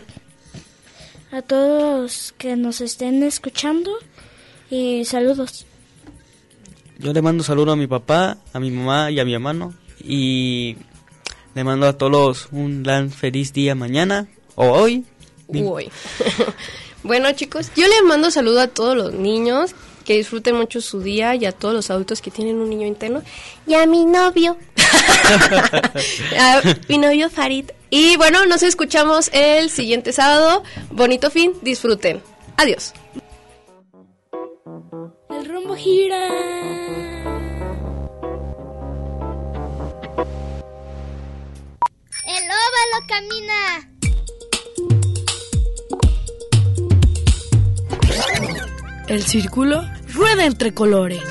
A 1.30 1.42
todos 1.42 2.32
que 2.38 2.56
nos 2.56 2.80
estén 2.80 3.22
escuchando 3.22 3.90
y 4.70 5.04
saludos. 5.04 5.66
Yo 6.98 7.12
le 7.12 7.22
mando 7.22 7.42
saludo 7.42 7.72
a 7.72 7.76
mi 7.76 7.86
papá, 7.86 8.38
a 8.52 8.60
mi 8.60 8.70
mamá 8.70 9.10
y 9.10 9.20
a 9.20 9.24
mi 9.24 9.34
hermano. 9.34 9.74
Y 10.02 10.76
le 11.54 11.64
mando 11.64 11.86
a 11.86 11.98
todos 11.98 12.48
un 12.52 12.82
gran 12.82 13.10
feliz 13.10 13.52
día 13.52 13.74
mañana 13.74 14.28
o 14.54 14.66
hoy. 14.66 15.04
Uy. 15.48 15.90
bueno, 17.02 17.30
chicos, 17.32 17.70
yo 17.76 17.86
les 17.86 18.02
mando 18.04 18.30
saludo 18.30 18.60
a 18.60 18.68
todos 18.68 18.96
los 18.96 19.12
niños 19.12 19.74
que 20.04 20.16
disfruten 20.16 20.56
mucho 20.56 20.80
su 20.80 21.00
día 21.00 21.34
y 21.34 21.46
a 21.46 21.52
todos 21.52 21.74
los 21.74 21.90
adultos 21.90 22.20
que 22.20 22.30
tienen 22.30 22.56
un 22.56 22.68
niño 22.68 22.86
interno 22.86 23.22
y 23.66 23.74
a 23.74 23.86
mi 23.86 24.04
novio. 24.04 24.56
a 26.38 26.62
mi 26.88 26.98
novio 26.98 27.30
Farid. 27.30 27.70
Y 27.90 28.16
bueno, 28.16 28.44
nos 28.46 28.62
escuchamos 28.62 29.30
el 29.32 29.70
siguiente 29.70 30.12
sábado. 30.12 30.62
Bonito 30.90 31.30
fin, 31.30 31.52
disfruten. 31.62 32.20
Adiós. 32.56 32.92
Gira. 35.72 36.28
El 42.26 42.44
óvalo 42.44 42.98
camina. 43.08 43.60
El 49.08 49.22
círculo 49.22 49.82
rueda 50.12 50.44
entre 50.44 50.74
colores. 50.74 51.22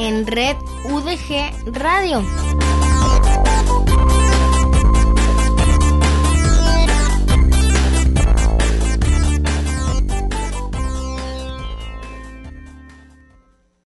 En 0.00 0.26
Red 0.26 0.56
UDG 0.84 1.74
Radio. 1.76 2.24